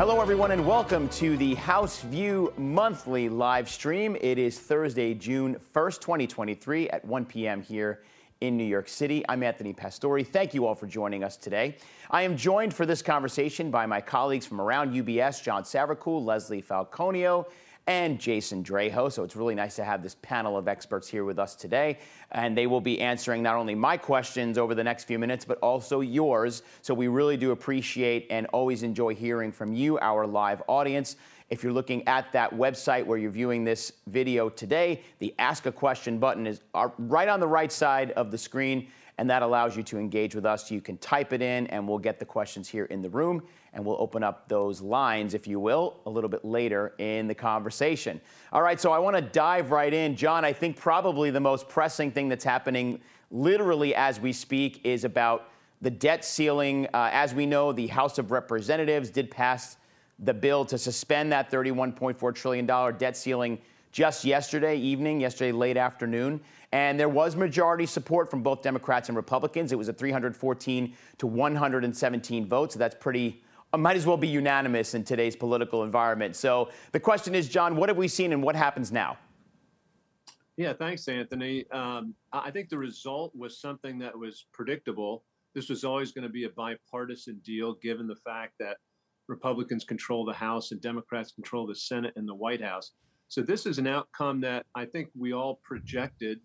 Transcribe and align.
Hello, 0.00 0.22
everyone, 0.22 0.50
and 0.50 0.66
welcome 0.66 1.10
to 1.10 1.36
the 1.36 1.54
House 1.56 2.00
View 2.00 2.54
monthly 2.56 3.28
live 3.28 3.68
stream. 3.68 4.16
It 4.22 4.38
is 4.38 4.58
Thursday, 4.58 5.12
June 5.12 5.60
1st, 5.74 6.00
2023, 6.00 6.88
at 6.88 7.04
1 7.04 7.26
p.m. 7.26 7.60
here 7.60 8.00
in 8.40 8.56
New 8.56 8.64
York 8.64 8.88
City. 8.88 9.22
I'm 9.28 9.42
Anthony 9.42 9.74
Pastore. 9.74 10.24
Thank 10.24 10.54
you 10.54 10.64
all 10.64 10.74
for 10.74 10.86
joining 10.86 11.22
us 11.22 11.36
today. 11.36 11.76
I 12.10 12.22
am 12.22 12.34
joined 12.34 12.72
for 12.72 12.86
this 12.86 13.02
conversation 13.02 13.70
by 13.70 13.84
my 13.84 14.00
colleagues 14.00 14.46
from 14.46 14.62
around 14.62 14.94
UBS, 14.94 15.42
John 15.42 15.64
Savercool, 15.64 16.24
Leslie 16.24 16.62
Falconio, 16.62 17.44
and 17.90 18.20
Jason 18.20 18.62
Draho. 18.62 19.10
So 19.10 19.24
it's 19.24 19.34
really 19.34 19.56
nice 19.56 19.74
to 19.74 19.82
have 19.82 20.00
this 20.00 20.14
panel 20.22 20.56
of 20.56 20.68
experts 20.68 21.08
here 21.08 21.24
with 21.24 21.40
us 21.40 21.56
today. 21.56 21.98
And 22.30 22.56
they 22.56 22.68
will 22.68 22.80
be 22.80 23.00
answering 23.00 23.42
not 23.42 23.56
only 23.56 23.74
my 23.74 23.96
questions 23.96 24.58
over 24.58 24.76
the 24.76 24.84
next 24.84 25.04
few 25.04 25.18
minutes, 25.18 25.44
but 25.44 25.58
also 25.58 26.00
yours. 26.00 26.62
So 26.82 26.94
we 26.94 27.08
really 27.08 27.36
do 27.36 27.50
appreciate 27.50 28.28
and 28.30 28.46
always 28.52 28.84
enjoy 28.84 29.16
hearing 29.16 29.50
from 29.50 29.74
you, 29.74 29.98
our 29.98 30.24
live 30.24 30.62
audience. 30.68 31.16
If 31.48 31.64
you're 31.64 31.72
looking 31.72 32.06
at 32.06 32.30
that 32.30 32.54
website 32.54 33.04
where 33.04 33.18
you're 33.18 33.32
viewing 33.32 33.64
this 33.64 33.90
video 34.06 34.48
today, 34.48 35.02
the 35.18 35.34
Ask 35.40 35.66
a 35.66 35.72
Question 35.72 36.20
button 36.20 36.46
is 36.46 36.60
uh, 36.74 36.90
right 36.96 37.28
on 37.28 37.40
the 37.40 37.48
right 37.48 37.72
side 37.72 38.12
of 38.12 38.30
the 38.30 38.38
screen, 38.38 38.86
and 39.20 39.28
that 39.28 39.42
allows 39.42 39.76
you 39.76 39.82
to 39.82 39.98
engage 39.98 40.34
with 40.34 40.46
us. 40.46 40.70
You 40.70 40.80
can 40.80 40.96
type 40.96 41.34
it 41.34 41.42
in, 41.42 41.66
and 41.66 41.86
we'll 41.86 41.98
get 41.98 42.18
the 42.18 42.24
questions 42.24 42.66
here 42.66 42.86
in 42.86 43.02
the 43.02 43.10
room 43.10 43.42
and 43.74 43.84
we'll 43.84 44.00
open 44.00 44.22
up 44.22 44.48
those 44.48 44.80
lines, 44.80 45.34
if 45.34 45.46
you 45.46 45.60
will, 45.60 46.00
a 46.06 46.10
little 46.10 46.30
bit 46.30 46.42
later 46.42 46.94
in 46.96 47.28
the 47.28 47.34
conversation. 47.34 48.18
All 48.50 48.62
right, 48.62 48.80
so 48.80 48.92
I 48.92 48.98
want 48.98 49.16
to 49.16 49.22
dive 49.22 49.72
right 49.72 49.92
in. 49.92 50.16
John, 50.16 50.42
I 50.42 50.54
think 50.54 50.78
probably 50.78 51.30
the 51.30 51.38
most 51.38 51.68
pressing 51.68 52.10
thing 52.10 52.30
that's 52.30 52.44
happening 52.44 52.98
literally 53.30 53.94
as 53.94 54.18
we 54.18 54.32
speak 54.32 54.80
is 54.84 55.04
about 55.04 55.50
the 55.82 55.90
debt 55.90 56.24
ceiling. 56.24 56.86
Uh, 56.94 57.10
as 57.12 57.34
we 57.34 57.44
know, 57.44 57.72
the 57.72 57.88
House 57.88 58.16
of 58.16 58.30
Representatives 58.30 59.10
did 59.10 59.30
pass 59.30 59.76
the 60.18 60.32
bill 60.32 60.64
to 60.64 60.78
suspend 60.78 61.30
that 61.32 61.50
$31.4 61.50 62.34
trillion 62.34 62.66
debt 62.96 63.18
ceiling 63.18 63.58
just 63.92 64.24
yesterday 64.24 64.76
evening, 64.76 65.20
yesterday 65.20 65.52
late 65.52 65.76
afternoon. 65.76 66.40
And 66.72 66.98
there 66.98 67.08
was 67.08 67.34
majority 67.34 67.86
support 67.86 68.30
from 68.30 68.42
both 68.42 68.62
Democrats 68.62 69.08
and 69.08 69.16
Republicans. 69.16 69.72
It 69.72 69.78
was 69.78 69.88
a 69.88 69.92
314 69.92 70.94
to 71.18 71.26
117 71.26 72.46
vote, 72.46 72.72
so 72.72 72.78
that's 72.78 72.94
pretty 72.94 73.42
uh, 73.72 73.76
might 73.76 73.96
as 73.96 74.06
well 74.06 74.16
be 74.16 74.28
unanimous 74.28 74.94
in 74.94 75.04
today's 75.04 75.36
political 75.36 75.84
environment. 75.84 76.36
So 76.36 76.70
the 76.92 77.00
question 77.00 77.34
is, 77.34 77.48
John, 77.48 77.76
what 77.76 77.88
have 77.88 77.96
we 77.96 78.08
seen 78.08 78.32
and 78.32 78.42
what 78.42 78.56
happens 78.56 78.90
now? 78.90 79.18
Yeah, 80.56 80.72
thanks, 80.72 81.08
Anthony. 81.08 81.68
Um, 81.70 82.14
I 82.32 82.50
think 82.50 82.68
the 82.68 82.78
result 82.78 83.34
was 83.34 83.60
something 83.60 83.98
that 84.00 84.16
was 84.16 84.46
predictable. 84.52 85.24
This 85.54 85.68
was 85.70 85.84
always 85.84 86.12
going 86.12 86.24
to 86.24 86.32
be 86.32 86.44
a 86.44 86.50
bipartisan 86.50 87.40
deal, 87.44 87.74
given 87.74 88.06
the 88.06 88.16
fact 88.16 88.54
that 88.60 88.76
Republicans 89.28 89.84
control 89.84 90.24
the 90.24 90.32
House 90.32 90.72
and 90.72 90.80
Democrats 90.80 91.32
control 91.32 91.66
the 91.66 91.74
Senate 91.74 92.12
and 92.16 92.28
the 92.28 92.34
White 92.34 92.62
House. 92.62 92.92
So 93.30 93.42
this 93.42 93.64
is 93.64 93.78
an 93.78 93.86
outcome 93.86 94.40
that 94.40 94.66
I 94.74 94.84
think 94.84 95.08
we 95.16 95.32
all 95.32 95.60
projected 95.62 96.40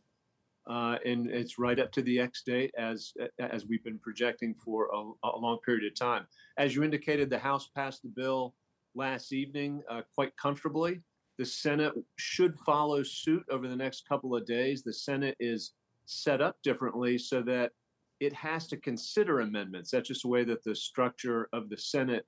uh, 0.70 0.98
and 1.04 1.30
it's 1.30 1.58
right 1.58 1.80
up 1.80 1.92
to 1.92 2.02
the 2.04 2.20
X 2.20 2.44
date 2.44 2.74
as 2.78 3.14
as 3.40 3.66
we've 3.68 3.84
been 3.84 4.00
projecting 4.00 4.54
for 4.54 4.90
a, 4.94 5.28
a, 5.28 5.38
long 5.38 5.60
period 5.64 5.86
of 5.86 5.98
time. 5.98 6.26
As 6.58 6.76
you 6.76 6.84
indicated, 6.84 7.30
the 7.30 7.38
House 7.38 7.70
passed 7.76 8.02
the 8.02 8.10
bill 8.10 8.56
last 8.96 9.32
evening 9.32 9.84
uh, 9.90 10.02
quite 10.14 10.36
comfortably. 10.38 11.02
The 11.38 11.46
Senate 11.46 11.94
should 12.18 12.58
follow 12.60 13.04
suit 13.04 13.44
over 13.52 13.68
the 13.68 13.76
next 13.76 14.08
couple 14.08 14.36
of 14.36 14.46
days. 14.46 14.84
The 14.84 14.94
Senate 14.94 15.36
is 15.40 15.74
set 16.06 16.42
up 16.42 16.58
differently 16.64 17.18
so 17.18 17.42
that 17.44 17.72
it 18.20 18.34
has 18.34 18.68
to 18.68 18.78
consider 18.78 19.42
amendments. 19.42 19.92
That's 19.92 20.08
just 20.08 20.24
the 20.24 20.30
way 20.30 20.44
that 20.46 20.64
the 20.64 20.76
structure 20.76 21.50
of 21.52 21.70
the 21.70 21.78
Senate 21.78 22.26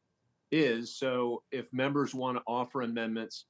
is. 0.51 0.95
So 0.95 1.43
if 1.51 1.65
members 1.71 2.13
want 2.13 2.37
to 2.37 2.43
offer 2.45 2.81
amendments, 2.81 3.45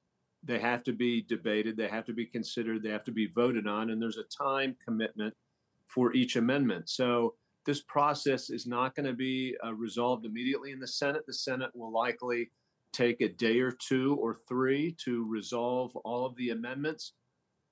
they 0.48 0.60
have 0.60 0.84
to 0.84 0.94
be 0.94 1.22
debated, 1.22 1.76
they 1.76 1.88
have 1.88 2.06
to 2.06 2.14
be 2.14 2.26
considered, 2.26 2.82
they 2.82 2.90
have 2.90 3.04
to 3.04 3.12
be 3.12 3.28
voted 3.28 3.68
on, 3.68 3.90
and 3.90 4.02
there's 4.02 4.18
a 4.18 4.44
time 4.44 4.76
commitment 4.84 5.34
for 5.86 6.14
each 6.14 6.36
amendment. 6.36 6.90
So 6.90 7.36
this 7.66 7.82
process 7.84 8.50
is 8.50 8.66
not 8.66 8.96
going 8.96 9.06
to 9.06 9.14
be 9.14 9.56
uh, 9.66 9.74
resolved 9.74 10.26
immediately 10.26 10.72
in 10.72 10.80
the 10.80 10.88
Senate. 10.88 11.24
The 11.28 11.34
Senate 11.34 11.72
will 11.76 11.92
likely 11.92 12.50
take 12.94 13.20
a 13.22 13.28
day 13.28 13.60
or 13.60 13.72
two 13.72 14.18
or 14.22 14.38
three 14.48 14.96
to 15.04 15.28
resolve 15.30 15.96
all 15.98 16.26
of 16.26 16.36
the 16.38 16.52
amendments. 16.52 17.14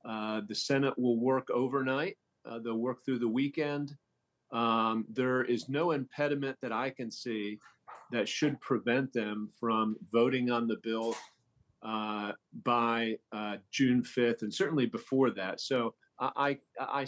Uh, 0.07 0.41
the 0.47 0.55
Senate 0.55 0.93
will 0.97 1.19
work 1.19 1.47
overnight. 1.49 2.17
Uh, 2.45 2.59
they'll 2.59 2.77
work 2.77 3.03
through 3.05 3.19
the 3.19 3.27
weekend. 3.27 3.95
Um, 4.51 5.05
there 5.09 5.43
is 5.43 5.69
no 5.69 5.91
impediment 5.91 6.57
that 6.61 6.71
I 6.71 6.89
can 6.89 7.09
see 7.09 7.57
that 8.11 8.29
should 8.29 8.59
prevent 8.61 9.13
them 9.13 9.49
from 9.59 9.95
voting 10.11 10.51
on 10.51 10.67
the 10.67 10.77
bill 10.83 11.15
uh, 11.85 12.31
by 12.63 13.16
uh, 13.31 13.57
June 13.72 14.01
5th, 14.01 14.41
and 14.41 14.53
certainly 14.53 14.85
before 14.88 15.31
that. 15.31 15.62
So 15.62 15.94
I, 16.19 16.57
I, 16.79 17.06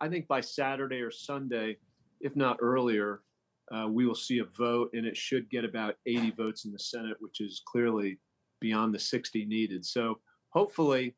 I, 0.00 0.08
think 0.08 0.28
by 0.28 0.40
Saturday 0.40 1.00
or 1.00 1.10
Sunday, 1.10 1.76
if 2.20 2.36
not 2.36 2.58
earlier, 2.60 3.22
uh, 3.72 3.86
we 3.88 4.06
will 4.06 4.14
see 4.14 4.40
a 4.40 4.44
vote, 4.44 4.90
and 4.92 5.06
it 5.06 5.16
should 5.16 5.48
get 5.48 5.64
about 5.64 5.94
80 6.06 6.32
votes 6.32 6.64
in 6.64 6.72
the 6.72 6.78
Senate, 6.78 7.16
which 7.20 7.40
is 7.40 7.62
clearly 7.66 8.18
beyond 8.60 8.94
the 8.94 8.98
60 8.98 9.44
needed. 9.46 9.84
So 9.84 10.18
hopefully, 10.50 11.14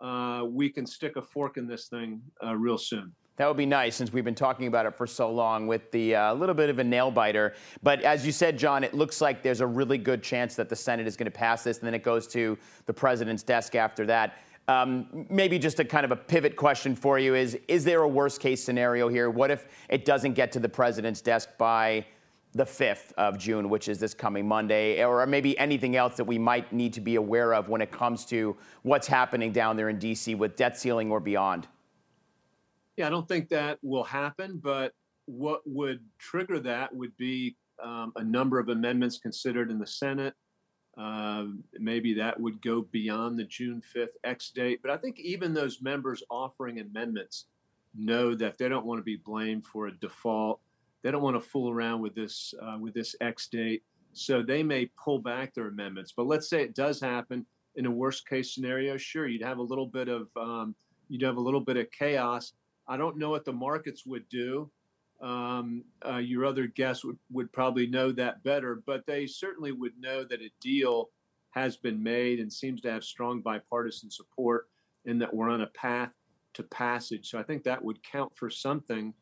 uh, 0.00 0.44
we 0.46 0.68
can 0.68 0.86
stick 0.86 1.16
a 1.16 1.22
fork 1.22 1.56
in 1.56 1.66
this 1.66 1.88
thing 1.88 2.20
uh, 2.44 2.54
real 2.54 2.78
soon. 2.78 3.12
That 3.36 3.48
would 3.48 3.56
be 3.56 3.66
nice 3.66 3.96
since 3.96 4.12
we've 4.12 4.24
been 4.24 4.34
talking 4.34 4.66
about 4.66 4.84
it 4.84 4.94
for 4.94 5.06
so 5.06 5.30
long 5.30 5.66
with 5.66 5.90
the 5.90 6.14
uh, 6.14 6.34
little 6.34 6.54
bit 6.54 6.68
of 6.68 6.78
a 6.78 6.84
nail 6.84 7.10
biter. 7.10 7.54
But 7.82 8.02
as 8.02 8.26
you 8.26 8.32
said, 8.32 8.58
John, 8.58 8.84
it 8.84 8.92
looks 8.92 9.22
like 9.22 9.42
there's 9.42 9.62
a 9.62 9.66
really 9.66 9.96
good 9.96 10.22
chance 10.22 10.54
that 10.56 10.68
the 10.68 10.76
Senate 10.76 11.06
is 11.06 11.16
going 11.16 11.24
to 11.24 11.30
pass 11.30 11.64
this 11.64 11.78
and 11.78 11.86
then 11.86 11.94
it 11.94 12.02
goes 12.02 12.26
to 12.28 12.58
the 12.84 12.92
president's 12.92 13.42
desk 13.42 13.74
after 13.74 14.04
that. 14.06 14.38
Um, 14.68 15.26
maybe 15.28 15.58
just 15.58 15.80
a 15.80 15.84
kind 15.84 16.04
of 16.04 16.12
a 16.12 16.16
pivot 16.16 16.56
question 16.56 16.94
for 16.94 17.18
you 17.18 17.34
is 17.34 17.58
Is 17.68 17.84
there 17.84 18.02
a 18.02 18.08
worst 18.08 18.40
case 18.40 18.62
scenario 18.62 19.08
here? 19.08 19.30
What 19.30 19.50
if 19.50 19.66
it 19.88 20.04
doesn't 20.04 20.34
get 20.34 20.52
to 20.52 20.60
the 20.60 20.68
president's 20.68 21.20
desk 21.20 21.48
by 21.58 22.06
the 22.54 22.64
5th 22.64 23.12
of 23.16 23.38
June, 23.38 23.70
which 23.70 23.88
is 23.88 23.98
this 23.98 24.12
coming 24.12 24.46
Monday, 24.46 25.02
or 25.02 25.26
maybe 25.26 25.58
anything 25.58 25.96
else 25.96 26.16
that 26.16 26.24
we 26.24 26.38
might 26.38 26.70
need 26.70 26.92
to 26.92 27.00
be 27.00 27.16
aware 27.16 27.54
of 27.54 27.70
when 27.70 27.80
it 27.80 27.90
comes 27.90 28.26
to 28.26 28.56
what's 28.82 29.06
happening 29.06 29.52
down 29.52 29.76
there 29.76 29.88
in 29.88 29.98
D.C. 29.98 30.34
with 30.34 30.54
debt 30.54 30.78
ceiling 30.78 31.10
or 31.10 31.18
beyond? 31.18 31.66
Yeah, 32.96 33.06
I 33.06 33.10
don't 33.10 33.28
think 33.28 33.48
that 33.48 33.78
will 33.82 34.04
happen, 34.04 34.60
but 34.62 34.92
what 35.26 35.62
would 35.64 36.00
trigger 36.18 36.60
that 36.60 36.94
would 36.94 37.16
be 37.16 37.56
um, 37.82 38.12
a 38.16 38.24
number 38.24 38.58
of 38.58 38.68
amendments 38.68 39.18
considered 39.18 39.70
in 39.70 39.78
the 39.78 39.86
Senate. 39.86 40.34
Um, 40.98 41.64
maybe 41.78 42.14
that 42.14 42.38
would 42.38 42.60
go 42.60 42.82
beyond 42.82 43.38
the 43.38 43.44
June 43.44 43.82
5th 43.94 44.14
X 44.24 44.50
date. 44.50 44.80
But 44.82 44.90
I 44.90 44.96
think 44.98 45.18
even 45.18 45.54
those 45.54 45.80
members 45.80 46.22
offering 46.30 46.80
amendments 46.80 47.46
know 47.94 48.34
that 48.34 48.58
they 48.58 48.68
don't 48.68 48.86
want 48.86 48.98
to 48.98 49.04
be 49.04 49.16
blamed 49.16 49.64
for 49.64 49.86
a 49.86 49.98
default. 49.98 50.60
They 51.02 51.10
don't 51.10 51.22
want 51.22 51.36
to 51.36 51.48
fool 51.48 51.70
around 51.70 52.00
with 52.02 52.14
this 52.14 52.54
uh, 52.62 52.76
with 52.78 52.94
this 52.94 53.16
X 53.20 53.48
date. 53.48 53.82
So 54.12 54.42
they 54.42 54.62
may 54.62 54.90
pull 55.02 55.18
back 55.18 55.54
their 55.54 55.68
amendments. 55.68 56.12
But 56.14 56.26
let's 56.26 56.48
say 56.48 56.62
it 56.62 56.74
does 56.74 57.00
happen 57.00 57.46
in 57.76 57.86
a 57.86 57.90
worst 57.90 58.28
case 58.28 58.54
scenario. 58.54 58.96
Sure, 58.98 59.26
you'd 59.26 59.42
have 59.42 59.58
a 59.58 59.62
little 59.62 59.86
bit 59.86 60.08
of 60.08 60.28
um, 60.36 60.74
you'd 61.08 61.22
have 61.22 61.38
a 61.38 61.40
little 61.40 61.60
bit 61.60 61.78
of 61.78 61.90
chaos 61.90 62.52
I 62.88 62.96
don't 62.96 63.18
know 63.18 63.30
what 63.30 63.44
the 63.44 63.52
markets 63.52 64.04
would 64.06 64.28
do. 64.28 64.70
Um, 65.20 65.84
uh, 66.04 66.16
your 66.16 66.44
other 66.44 66.66
guests 66.66 67.04
would, 67.04 67.18
would 67.30 67.52
probably 67.52 67.86
know 67.86 68.10
that 68.12 68.42
better, 68.42 68.82
but 68.86 69.06
they 69.06 69.26
certainly 69.26 69.70
would 69.70 69.92
know 69.98 70.24
that 70.24 70.40
a 70.40 70.50
deal 70.60 71.10
has 71.52 71.76
been 71.76 72.02
made 72.02 72.40
and 72.40 72.52
seems 72.52 72.80
to 72.80 72.90
have 72.90 73.04
strong 73.04 73.40
bipartisan 73.40 74.10
support 74.10 74.68
and 75.06 75.20
that 75.20 75.32
we're 75.32 75.50
on 75.50 75.60
a 75.60 75.66
path 75.68 76.10
to 76.54 76.62
passage. 76.64 77.30
So 77.30 77.38
I 77.38 77.42
think 77.42 77.62
that 77.64 77.84
would 77.84 78.02
count 78.02 78.34
for 78.34 78.50
something 78.50 79.14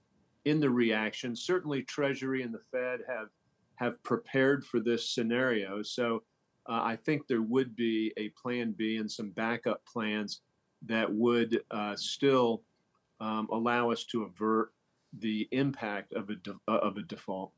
in 0.45 0.61
the 0.61 0.71
reaction. 0.71 1.37
Certainly, 1.37 1.83
Treasury 1.83 2.43
and 2.43 2.55
the 2.55 2.61
Fed 2.73 3.01
have 3.09 3.29
have 3.77 4.03
prepared 4.03 4.65
for 4.65 4.79
this 4.79 5.09
scenario. 5.09 5.83
So 5.83 6.23
uh, 6.69 6.83
I 6.83 6.97
think 6.97 7.27
there 7.27 7.43
would 7.43 7.75
be 7.75 8.13
a 8.19 8.29
plan 8.41 8.75
B 8.77 8.97
and 8.97 9.11
some 9.11 9.31
backup 9.31 9.83
plans 9.87 10.43
that 10.87 11.11
would 11.11 11.63
uh, 11.71 11.97
still 11.97 12.63
um, 13.21 13.49
allow 13.51 13.91
us 13.91 14.05
to 14.05 14.23
avert 14.23 14.73
the 15.19 15.49
impact 15.53 16.13
of 16.13 16.31
a, 16.31 16.37
de- 16.37 16.57
uh, 16.69 16.79
of 16.79 16.97
a 16.97 17.03
default. 17.03 17.53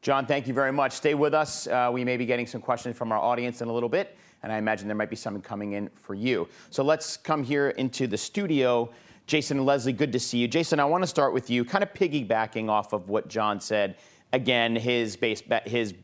John, 0.00 0.26
thank 0.26 0.46
you 0.46 0.54
very 0.54 0.72
much. 0.72 0.92
Stay 0.92 1.14
with 1.14 1.34
us. 1.34 1.66
Uh, 1.66 1.90
we 1.92 2.04
may 2.04 2.16
be 2.16 2.24
getting 2.24 2.46
some 2.46 2.60
questions 2.60 2.96
from 2.96 3.10
our 3.10 3.18
audience 3.18 3.62
in 3.62 3.68
a 3.68 3.72
little 3.72 3.88
bit, 3.88 4.16
and 4.42 4.52
I 4.52 4.58
imagine 4.58 4.86
there 4.86 4.96
might 4.96 5.10
be 5.10 5.16
some 5.16 5.40
coming 5.42 5.72
in 5.72 5.90
for 5.94 6.14
you. 6.14 6.48
So 6.70 6.84
let's 6.84 7.16
come 7.16 7.42
here 7.42 7.70
into 7.70 8.06
the 8.06 8.16
studio. 8.16 8.90
Jason 9.26 9.58
and 9.58 9.66
Leslie, 9.66 9.92
good 9.92 10.12
to 10.12 10.20
see 10.20 10.38
you. 10.38 10.46
Jason, 10.46 10.78
I 10.78 10.84
want 10.84 11.02
to 11.02 11.08
start 11.08 11.34
with 11.34 11.50
you, 11.50 11.64
kind 11.64 11.82
of 11.82 11.92
piggybacking 11.92 12.68
off 12.68 12.92
of 12.92 13.08
what 13.08 13.28
John 13.28 13.60
said. 13.60 13.96
Again, 14.32 14.76
his 14.76 15.16
base, 15.16 15.42
his 15.64 15.94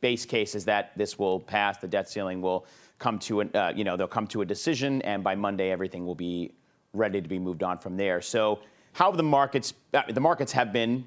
base 0.00 0.26
case 0.26 0.54
is 0.54 0.64
that 0.64 0.92
this 0.96 1.18
will 1.18 1.38
pass, 1.38 1.78
the 1.78 1.86
debt 1.86 2.08
ceiling 2.08 2.42
will 2.42 2.66
come 2.98 3.18
to, 3.20 3.42
a, 3.42 3.44
uh, 3.54 3.72
you 3.74 3.84
know, 3.84 3.96
they'll 3.96 4.08
come 4.08 4.26
to 4.26 4.42
a 4.42 4.44
decision, 4.44 5.00
and 5.02 5.22
by 5.22 5.34
Monday 5.36 5.70
everything 5.70 6.04
will 6.04 6.14
be 6.14 6.52
ready 6.92 7.20
to 7.20 7.28
be 7.28 7.38
moved 7.38 7.62
on 7.62 7.78
from 7.78 7.96
there. 7.96 8.20
So, 8.20 8.60
how 8.92 9.10
have 9.10 9.16
the 9.16 9.22
markets 9.22 9.74
uh, 9.94 10.02
the 10.08 10.20
markets 10.20 10.52
have 10.52 10.72
been 10.72 11.04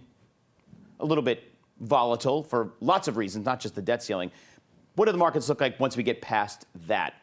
a 1.00 1.06
little 1.06 1.24
bit 1.24 1.51
volatile 1.80 2.44
for 2.44 2.71
lots 2.80 3.07
of 3.07 3.18
reasons, 3.18 3.45
not 3.45 3.59
just 3.59 3.75
the 3.75 3.81
debt 3.81 4.01
ceiling. 4.01 4.31
what 4.95 5.06
do 5.06 5.12
the 5.12 5.18
markets 5.18 5.50
look 5.50 5.59
like 5.59 5.80
once 5.80 5.97
we 5.97 6.03
get 6.03 6.21
past 6.21 6.65
that? 6.88 7.15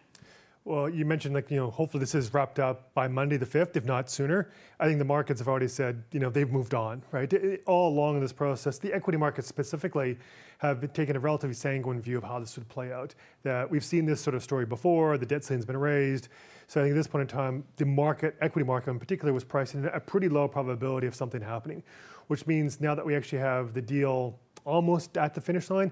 Well, 0.67 0.91
you 0.91 1.07
mentioned 1.07 1.35
like, 1.35 1.51
you 1.51 1.57
know, 1.57 1.71
hopefully 1.71 2.01
this 2.01 2.15
is 2.15 2.35
wrapped 2.35 2.59
up 2.59 2.93
by 2.93 3.09
Monday 3.09 3.39
the 3.39 3.47
5th, 3.47 3.77
if 3.77 3.87
not 3.87 4.11
sooner. 4.11 4.51
I 4.79 4.87
think 4.87 4.99
the 4.99 5.07
markets 5.07 5.41
have 5.41 5.49
already 5.49 5.69
said, 5.69 6.05
you 6.13 6.21
know, 6.21 6.29
they've 6.29 6.51
moved 6.51 6.75
on, 6.75 7.03
right? 7.13 7.33
All 7.67 7.89
along 7.89 8.17
in 8.17 8.21
this 8.21 8.33
process, 8.33 8.79
the 8.79 8.93
equity 8.93 9.17
markets 9.17 9.49
specifically 9.49 10.19
have 10.59 10.93
taken 10.93 11.17
a 11.17 11.19
relatively 11.19 11.55
sanguine 11.55 12.01
view 12.03 12.19
of 12.19 12.25
how 12.25 12.39
this 12.39 12.57
would 12.57 12.69
play 12.69 12.93
out. 12.93 13.15
That 13.43 13.71
we've 13.71 13.85
seen 13.85 14.05
this 14.05 14.21
sort 14.21 14.35
of 14.35 14.43
story 14.43 14.67
before, 14.67 15.17
the 15.17 15.25
debt 15.25 15.45
ceiling's 15.45 15.65
been 15.65 15.79
raised. 15.79 16.29
So 16.67 16.81
I 16.81 16.85
think 16.85 16.93
at 16.93 16.97
this 16.97 17.07
point 17.07 17.23
in 17.23 17.29
time, 17.29 17.65
the 17.77 17.87
market, 17.87 18.37
equity 18.43 18.67
market 18.67 18.91
in 18.91 18.99
particular, 18.99 19.33
was 19.33 19.45
pricing 19.45 19.89
a 19.91 19.99
pretty 19.99 20.29
low 20.29 20.47
probability 20.47 21.07
of 21.07 21.15
something 21.15 21.41
happening, 21.41 21.83
which 22.27 22.47
means 22.47 22.83
now 22.83 22.95
that 22.95 23.05
we 23.05 23.17
actually 23.17 23.39
have 23.39 23.73
the 23.73 23.83
deal 23.83 24.39
almost 24.67 25.17
at 25.17 25.35
the 25.35 25.41
finish 25.41 25.71
line, 25.71 25.91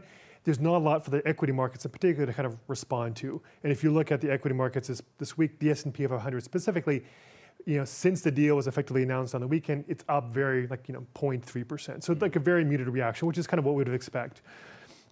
there's 0.49 0.59
not 0.59 0.77
a 0.77 0.79
lot 0.79 1.05
for 1.05 1.11
the 1.11 1.21
equity 1.29 1.53
markets 1.53 1.85
in 1.85 1.91
particular 1.91 2.25
to 2.25 2.33
kind 2.33 2.47
of 2.47 2.57
respond 2.69 3.15
to. 3.15 3.39
And 3.63 3.71
if 3.71 3.85
you 3.85 3.91
look 3.91 4.11
at 4.11 4.23
the 4.23 4.33
equity 4.33 4.57
markets 4.57 4.89
this, 4.89 5.03
this 5.19 5.37
week, 5.37 5.59
the 5.59 5.71
S&P 5.71 6.07
500 6.07 6.43
specifically, 6.43 7.05
you 7.67 7.77
know, 7.77 7.85
since 7.85 8.23
the 8.23 8.31
deal 8.31 8.57
was 8.57 8.67
effectively 8.67 9.03
announced 9.03 9.35
on 9.35 9.43
the 9.43 9.47
weekend, 9.47 9.85
it's 9.89 10.03
up 10.09 10.33
very 10.33 10.67
like 10.69 10.89
you 10.89 10.95
know 10.95 11.05
0.3%. 11.15 12.03
So 12.03 12.17
like 12.19 12.37
a 12.37 12.41
very 12.41 12.65
muted 12.65 12.89
reaction, 12.89 13.29
which 13.29 13.37
is 13.37 13.47
kind 13.47 13.59
of 13.59 13.67
what 13.67 13.75
we 13.75 13.85
would 13.85 13.93
expect. 13.93 14.41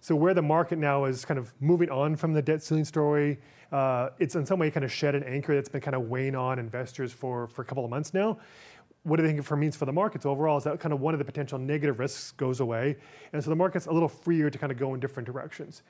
So 0.01 0.15
where 0.15 0.33
the 0.33 0.41
market 0.41 0.79
now 0.79 1.05
is 1.05 1.23
kind 1.23 1.37
of 1.37 1.53
moving 1.59 1.91
on 1.91 2.15
from 2.15 2.33
the 2.33 2.41
debt 2.41 2.63
ceiling 2.63 2.85
story, 2.85 3.37
uh, 3.71 4.09
it's 4.17 4.33
in 4.33 4.43
some 4.43 4.57
way 4.57 4.71
kind 4.71 4.83
of 4.83 4.91
shed 4.91 5.13
an 5.13 5.21
anchor 5.21 5.53
that's 5.53 5.69
been 5.69 5.81
kind 5.81 5.95
of 5.95 6.09
weighing 6.09 6.33
on 6.33 6.57
investors 6.57 7.13
for 7.13 7.47
for 7.47 7.61
a 7.61 7.65
couple 7.65 7.83
of 7.83 7.91
months 7.91 8.11
now 8.11 8.39
what 9.07 9.15
do 9.17 9.23
they 9.23 9.29
think 9.29 9.39
it 9.39 9.55
means 9.55 9.77
for 9.77 9.85
the 9.85 9.93
markets 9.93 10.25
overall 10.25 10.57
is 10.57 10.65
that 10.65 10.81
kind 10.81 10.91
of 10.91 10.99
one 10.99 11.13
of 11.13 11.17
the 11.17 11.25
potential 11.25 11.57
negative 11.57 11.97
risks 11.97 12.31
goes 12.31 12.59
away. 12.59 12.97
And 13.31 13.41
so 13.41 13.49
the 13.49 13.55
market's 13.55 13.85
a 13.85 13.91
little 13.91 14.09
freer 14.09 14.49
to 14.49 14.57
kind 14.57 14.69
of 14.69 14.77
go 14.77 14.93
in 14.93 14.99
different 14.99 15.25
directions. 15.25 15.81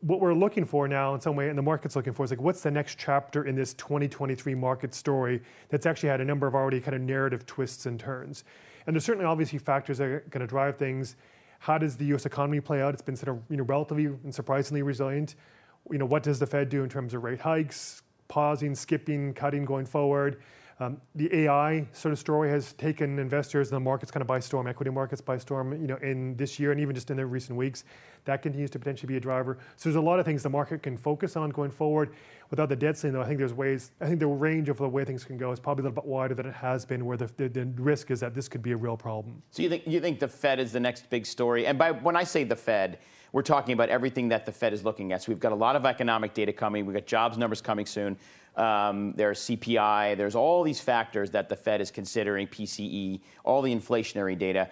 What 0.00 0.20
we're 0.20 0.32
looking 0.32 0.64
for 0.64 0.88
now 0.88 1.14
in 1.14 1.20
some 1.20 1.36
way, 1.36 1.50
and 1.50 1.58
the 1.58 1.62
market's 1.62 1.96
looking 1.96 2.14
for 2.14 2.24
is 2.24 2.30
like, 2.30 2.40
what's 2.40 2.62
the 2.62 2.70
next 2.70 2.98
chapter 2.98 3.44
in 3.44 3.54
this 3.54 3.74
2023 3.74 4.54
market 4.54 4.94
story 4.94 5.42
that's 5.68 5.84
actually 5.84 6.08
had 6.08 6.22
a 6.22 6.24
number 6.24 6.46
of 6.46 6.54
already 6.54 6.80
kind 6.80 6.94
of 6.94 7.02
narrative 7.02 7.44
twists 7.44 7.84
and 7.84 8.00
turns. 8.00 8.44
And 8.86 8.96
there's 8.96 9.04
certainly 9.04 9.26
obviously 9.26 9.58
factors 9.58 9.98
that 9.98 10.04
are 10.04 10.20
going 10.30 10.40
to 10.40 10.46
drive 10.46 10.78
things. 10.78 11.16
How 11.58 11.76
does 11.76 11.98
the 11.98 12.06
U.S. 12.06 12.24
economy 12.24 12.60
play 12.60 12.80
out? 12.80 12.94
It's 12.94 13.02
been 13.02 13.16
sort 13.16 13.36
of 13.36 13.42
you 13.50 13.58
know 13.58 13.64
relatively 13.64 14.06
and 14.06 14.34
surprisingly 14.34 14.80
resilient. 14.80 15.34
You 15.90 15.98
know, 15.98 16.06
what 16.06 16.22
does 16.22 16.38
the 16.38 16.46
Fed 16.46 16.70
do 16.70 16.82
in 16.82 16.88
terms 16.88 17.12
of 17.12 17.22
rate 17.22 17.40
hikes, 17.40 18.02
pausing, 18.28 18.74
skipping, 18.74 19.34
cutting 19.34 19.66
going 19.66 19.84
forward? 19.84 20.40
Um, 20.80 20.98
the 21.14 21.44
AI 21.44 21.86
sort 21.92 22.12
of 22.12 22.18
story 22.18 22.48
has 22.48 22.72
taken 22.72 23.18
investors 23.18 23.68
and 23.68 23.76
the 23.76 23.80
markets 23.80 24.10
kind 24.10 24.22
of 24.22 24.26
by 24.26 24.40
storm, 24.40 24.66
equity 24.66 24.90
markets 24.90 25.20
by 25.20 25.36
storm, 25.36 25.72
you 25.72 25.86
know, 25.86 25.96
in 25.96 26.34
this 26.36 26.58
year 26.58 26.72
and 26.72 26.80
even 26.80 26.94
just 26.94 27.10
in 27.10 27.18
the 27.18 27.26
recent 27.26 27.58
weeks. 27.58 27.84
That 28.24 28.40
continues 28.40 28.70
to 28.70 28.78
potentially 28.78 29.08
be 29.08 29.18
a 29.18 29.20
driver. 29.20 29.58
So 29.76 29.90
there's 29.90 29.96
a 29.96 30.00
lot 30.00 30.18
of 30.18 30.24
things 30.24 30.42
the 30.42 30.48
market 30.48 30.82
can 30.82 30.96
focus 30.96 31.36
on 31.36 31.50
going 31.50 31.70
forward. 31.70 32.14
Without 32.48 32.70
the 32.70 32.76
debt 32.76 32.96
ceiling, 32.96 33.12
though, 33.12 33.20
I 33.20 33.26
think 33.26 33.38
there's 33.38 33.52
ways. 33.52 33.90
I 34.00 34.06
think 34.06 34.20
the 34.20 34.26
range 34.26 34.70
of 34.70 34.78
the 34.78 34.88
way 34.88 35.04
things 35.04 35.22
can 35.22 35.36
go 35.36 35.52
is 35.52 35.60
probably 35.60 35.82
a 35.82 35.84
little 35.84 36.02
bit 36.02 36.06
wider 36.06 36.34
than 36.34 36.46
it 36.46 36.54
has 36.54 36.86
been, 36.86 37.04
where 37.04 37.18
the, 37.18 37.30
the, 37.36 37.48
the 37.48 37.66
risk 37.76 38.10
is 38.10 38.20
that 38.20 38.34
this 38.34 38.48
could 38.48 38.62
be 38.62 38.72
a 38.72 38.76
real 38.76 38.96
problem. 38.96 39.42
So 39.50 39.62
you 39.62 39.68
think 39.68 39.86
you 39.86 40.00
think 40.00 40.18
the 40.18 40.28
Fed 40.28 40.60
is 40.60 40.72
the 40.72 40.80
next 40.80 41.10
big 41.10 41.26
story? 41.26 41.66
And 41.66 41.78
by 41.78 41.92
when 41.92 42.16
I 42.16 42.24
say 42.24 42.44
the 42.44 42.56
Fed, 42.56 42.98
we're 43.32 43.42
talking 43.42 43.74
about 43.74 43.90
everything 43.90 44.28
that 44.30 44.46
the 44.46 44.52
Fed 44.52 44.72
is 44.72 44.84
looking 44.84 45.12
at. 45.12 45.22
So 45.22 45.32
we've 45.32 45.40
got 45.40 45.52
a 45.52 45.56
lot 45.56 45.76
of 45.76 45.84
economic 45.84 46.34
data 46.34 46.52
coming. 46.52 46.86
We've 46.86 46.94
got 46.96 47.06
jobs 47.06 47.38
numbers 47.38 47.60
coming 47.60 47.86
soon. 47.86 48.16
Um, 48.56 49.12
there's 49.16 49.40
CPI. 49.40 50.16
There's 50.16 50.34
all 50.34 50.62
these 50.62 50.80
factors 50.80 51.30
that 51.30 51.48
the 51.48 51.56
Fed 51.56 51.80
is 51.80 51.90
considering, 51.90 52.46
PCE, 52.46 53.20
all 53.44 53.62
the 53.62 53.74
inflationary 53.74 54.38
data. 54.38 54.68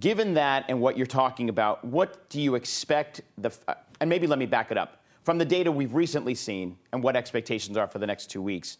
Given 0.00 0.34
that 0.34 0.64
and 0.68 0.80
what 0.80 0.96
you're 0.96 1.06
talking 1.06 1.48
about, 1.48 1.84
what 1.84 2.28
do 2.28 2.40
you 2.40 2.54
expect 2.54 3.20
the? 3.36 3.50
Uh, 3.66 3.74
and 4.00 4.08
maybe 4.08 4.26
let 4.26 4.38
me 4.38 4.46
back 4.46 4.70
it 4.70 4.78
up 4.78 5.02
from 5.24 5.38
the 5.38 5.44
data 5.44 5.70
we've 5.70 5.94
recently 5.94 6.34
seen 6.34 6.76
and 6.92 7.02
what 7.02 7.16
expectations 7.16 7.76
are 7.76 7.86
for 7.86 7.98
the 7.98 8.06
next 8.06 8.30
two 8.30 8.40
weeks. 8.40 8.78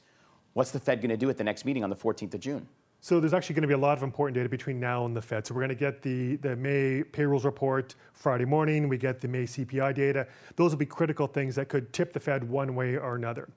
What's 0.55 0.71
the 0.71 0.81
Fed 0.81 1.01
going 1.01 1.11
to 1.11 1.17
do 1.17 1.29
at 1.29 1.37
the 1.37 1.45
next 1.45 1.65
meeting 1.65 1.85
on 1.85 1.91
the 1.91 1.97
14th 1.97 2.35
of 2.35 2.41
June? 2.41 2.67
So 3.01 3.21
there's 3.21 3.33
actually 3.33 3.55
going 3.55 3.63
to 3.63 3.69
be 3.69 3.75
a 3.75 3.79
lot 3.79 3.97
of 3.97 4.03
important 4.03 4.35
data 4.35 4.49
between 4.49 4.81
now 4.81 5.07
and 5.07 5.17
the 5.17 5.23
Fed. 5.23 5.47
So 5.47 5.55
we're 5.55 5.61
going 5.61 5.69
to 5.69 5.75
get 5.75 6.03
the, 6.03 6.37
the 6.37 6.57
May 6.57 7.05
payrolls 7.05 7.45
report 7.45 7.95
Friday 8.13 8.45
morning. 8.45 8.89
We 8.89 8.99
get 8.99 9.21
the 9.21 9.29
May 9.29 9.45
CPI 9.45 9.95
data. 9.95 10.27
Those 10.57 10.73
will 10.73 10.79
be 10.79 10.87
critical 10.87 11.27
things 11.29 11.55
that 11.55 11.69
could 11.69 11.93
tip 11.93 12.13
the 12.13 12.19
Fed 12.19 12.43
one 12.43 12.75
way 12.75 12.97
or 12.97 13.15
another. 13.15 13.49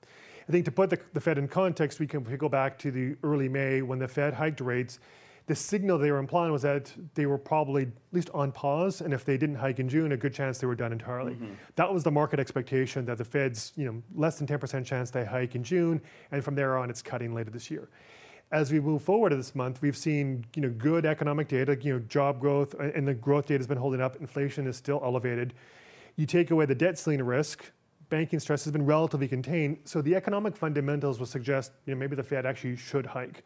I 0.48 0.52
think 0.52 0.64
to 0.64 0.72
put 0.72 0.90
the, 0.90 0.98
the 1.12 1.20
Fed 1.20 1.38
in 1.38 1.48
context, 1.48 2.00
we 2.00 2.06
can 2.06 2.22
go 2.36 2.48
back 2.48 2.78
to 2.80 2.90
the 2.90 3.16
early 3.22 3.48
May 3.48 3.82
when 3.82 3.98
the 3.98 4.08
Fed 4.08 4.34
hiked 4.34 4.60
rates. 4.60 4.98
The 5.46 5.56
signal 5.56 5.98
they 5.98 6.12
were 6.12 6.18
implying 6.18 6.52
was 6.52 6.62
that 6.62 6.92
they 7.14 7.26
were 7.26 7.38
probably 7.38 7.82
at 7.82 7.88
least 8.12 8.30
on 8.32 8.52
pause, 8.52 9.00
and 9.00 9.12
if 9.12 9.24
they 9.24 9.36
didn't 9.36 9.56
hike 9.56 9.80
in 9.80 9.88
June, 9.88 10.12
a 10.12 10.16
good 10.16 10.32
chance 10.32 10.58
they 10.58 10.68
were 10.68 10.76
done 10.76 10.92
entirely. 10.92 11.32
Mm-hmm. 11.32 11.54
That 11.74 11.92
was 11.92 12.04
the 12.04 12.12
market 12.12 12.38
expectation 12.38 13.04
that 13.06 13.18
the 13.18 13.24
Fed's, 13.24 13.72
you 13.74 13.84
know, 13.84 14.02
less 14.14 14.38
than 14.38 14.46
10% 14.46 14.84
chance 14.84 15.10
they 15.10 15.24
hike 15.24 15.56
in 15.56 15.64
June, 15.64 16.00
and 16.30 16.44
from 16.44 16.54
there 16.54 16.78
on, 16.78 16.90
it's 16.90 17.02
cutting 17.02 17.34
later 17.34 17.50
this 17.50 17.70
year 17.70 17.88
as 18.52 18.70
we 18.70 18.78
move 18.78 19.02
forward 19.02 19.32
this 19.32 19.54
month, 19.54 19.80
we've 19.80 19.96
seen 19.96 20.44
you 20.54 20.62
know 20.62 20.68
good 20.68 21.06
economic 21.06 21.48
data, 21.48 21.76
you 21.80 21.94
know 21.94 21.98
job 22.00 22.38
growth, 22.38 22.74
and 22.74 23.08
the 23.08 23.14
growth 23.14 23.46
data 23.46 23.58
has 23.58 23.66
been 23.66 23.78
holding 23.78 24.00
up. 24.00 24.16
Inflation 24.16 24.66
is 24.66 24.76
still 24.76 25.00
elevated. 25.02 25.54
You 26.16 26.26
take 26.26 26.50
away 26.50 26.66
the 26.66 26.74
debt 26.74 26.98
ceiling 26.98 27.22
risk, 27.22 27.72
banking 28.12 28.38
stress 28.38 28.62
has 28.62 28.70
been 28.70 28.84
relatively 28.84 29.26
contained. 29.26 29.78
So 29.84 30.02
the 30.02 30.14
economic 30.14 30.54
fundamentals 30.54 31.18
would 31.18 31.30
suggest 31.30 31.72
you 31.86 31.94
know, 31.94 31.98
maybe 31.98 32.14
the 32.14 32.22
Fed 32.22 32.44
actually 32.44 32.76
should 32.76 33.06
hike. 33.06 33.42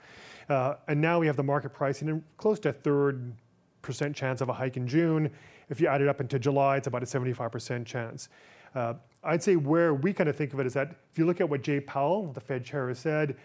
Uh, 0.49 0.75
and 0.89 1.01
now 1.01 1.21
we 1.21 1.29
have 1.29 1.37
the 1.37 1.45
market 1.45 1.73
pricing 1.73 2.09
in 2.09 2.25
close 2.37 2.59
to 2.61 2.71
a 2.71 2.73
third 2.73 3.33
percent 3.81 4.17
chance 4.17 4.41
of 4.41 4.49
a 4.49 4.53
hike 4.53 4.77
in 4.77 4.89
June. 4.89 5.31
If 5.69 5.81
you 5.81 5.87
add 5.87 6.01
it 6.01 6.09
up 6.09 6.21
into 6.21 6.41
July, 6.41 6.79
it's 6.79 6.89
about 6.89 7.05
a 7.05 7.07
75% 7.07 7.87
chance. 7.87 8.29
Uh, 8.75 8.95
I'd 9.23 9.41
say 9.41 9.55
where 9.55 9.95
we 9.95 10.13
kind 10.13 10.29
of 10.29 10.35
think 10.35 10.53
of 10.53 10.59
it 10.59 10.67
is 10.67 10.75
that 10.75 10.97
if 11.13 11.17
you 11.17 11.27
look 11.27 11.41
at 11.41 11.49
what 11.49 11.63
Jay 11.63 11.79
Powell, 11.79 12.33
the 12.33 12.41
Fed 12.41 12.65
chair, 12.65 12.89
has 12.89 12.99
said, 12.99 13.37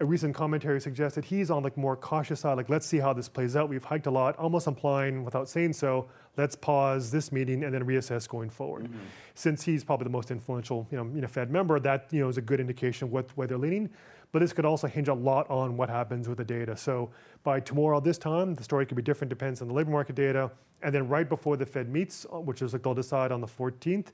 a 0.00 0.04
recent 0.04 0.32
commentary 0.32 0.80
suggested 0.80 1.24
he's 1.24 1.50
on 1.50 1.64
like 1.64 1.76
more 1.76 1.96
cautious 1.96 2.40
side, 2.40 2.56
like 2.56 2.68
let's 2.68 2.86
see 2.86 2.98
how 2.98 3.12
this 3.12 3.28
plays 3.28 3.56
out. 3.56 3.68
We've 3.68 3.82
hiked 3.82 4.06
a 4.06 4.10
lot, 4.10 4.36
almost 4.36 4.68
implying 4.68 5.24
without 5.24 5.48
saying 5.48 5.72
so, 5.72 6.08
let's 6.36 6.54
pause 6.54 7.10
this 7.10 7.32
meeting 7.32 7.64
and 7.64 7.74
then 7.74 7.84
reassess 7.84 8.28
going 8.28 8.48
forward. 8.48 8.84
Mm-hmm. 8.84 8.98
Since 9.34 9.64
he's 9.64 9.82
probably 9.82 10.04
the 10.04 10.10
most 10.10 10.30
influential, 10.30 10.86
you 10.92 10.98
know, 10.98 11.10
you 11.12 11.20
know, 11.20 11.26
Fed 11.26 11.50
member, 11.50 11.80
that 11.80 12.06
you 12.12 12.20
know 12.20 12.28
is 12.28 12.38
a 12.38 12.42
good 12.42 12.60
indication 12.60 13.08
of 13.08 13.12
what 13.12 13.30
where 13.36 13.48
they're 13.48 13.58
leaning. 13.58 13.90
But 14.30 14.40
this 14.40 14.52
could 14.52 14.66
also 14.66 14.86
hinge 14.86 15.08
a 15.08 15.14
lot 15.14 15.48
on 15.50 15.76
what 15.76 15.88
happens 15.88 16.28
with 16.28 16.38
the 16.38 16.44
data. 16.44 16.76
So 16.76 17.10
by 17.42 17.60
tomorrow 17.60 17.98
this 17.98 18.18
time, 18.18 18.54
the 18.54 18.62
story 18.62 18.86
could 18.86 18.96
be 18.96 19.02
different, 19.02 19.30
depends 19.30 19.62
on 19.62 19.68
the 19.68 19.74
labor 19.74 19.90
market 19.90 20.14
data. 20.16 20.50
And 20.82 20.94
then 20.94 21.08
right 21.08 21.28
before 21.28 21.56
the 21.56 21.66
Fed 21.66 21.88
meets, 21.88 22.26
uh, 22.32 22.38
which 22.38 22.62
is 22.62 22.72
like 22.72 22.82
they'll 22.82 22.94
decide 22.94 23.32
on 23.32 23.40
the 23.40 23.46
14th, 23.46 24.08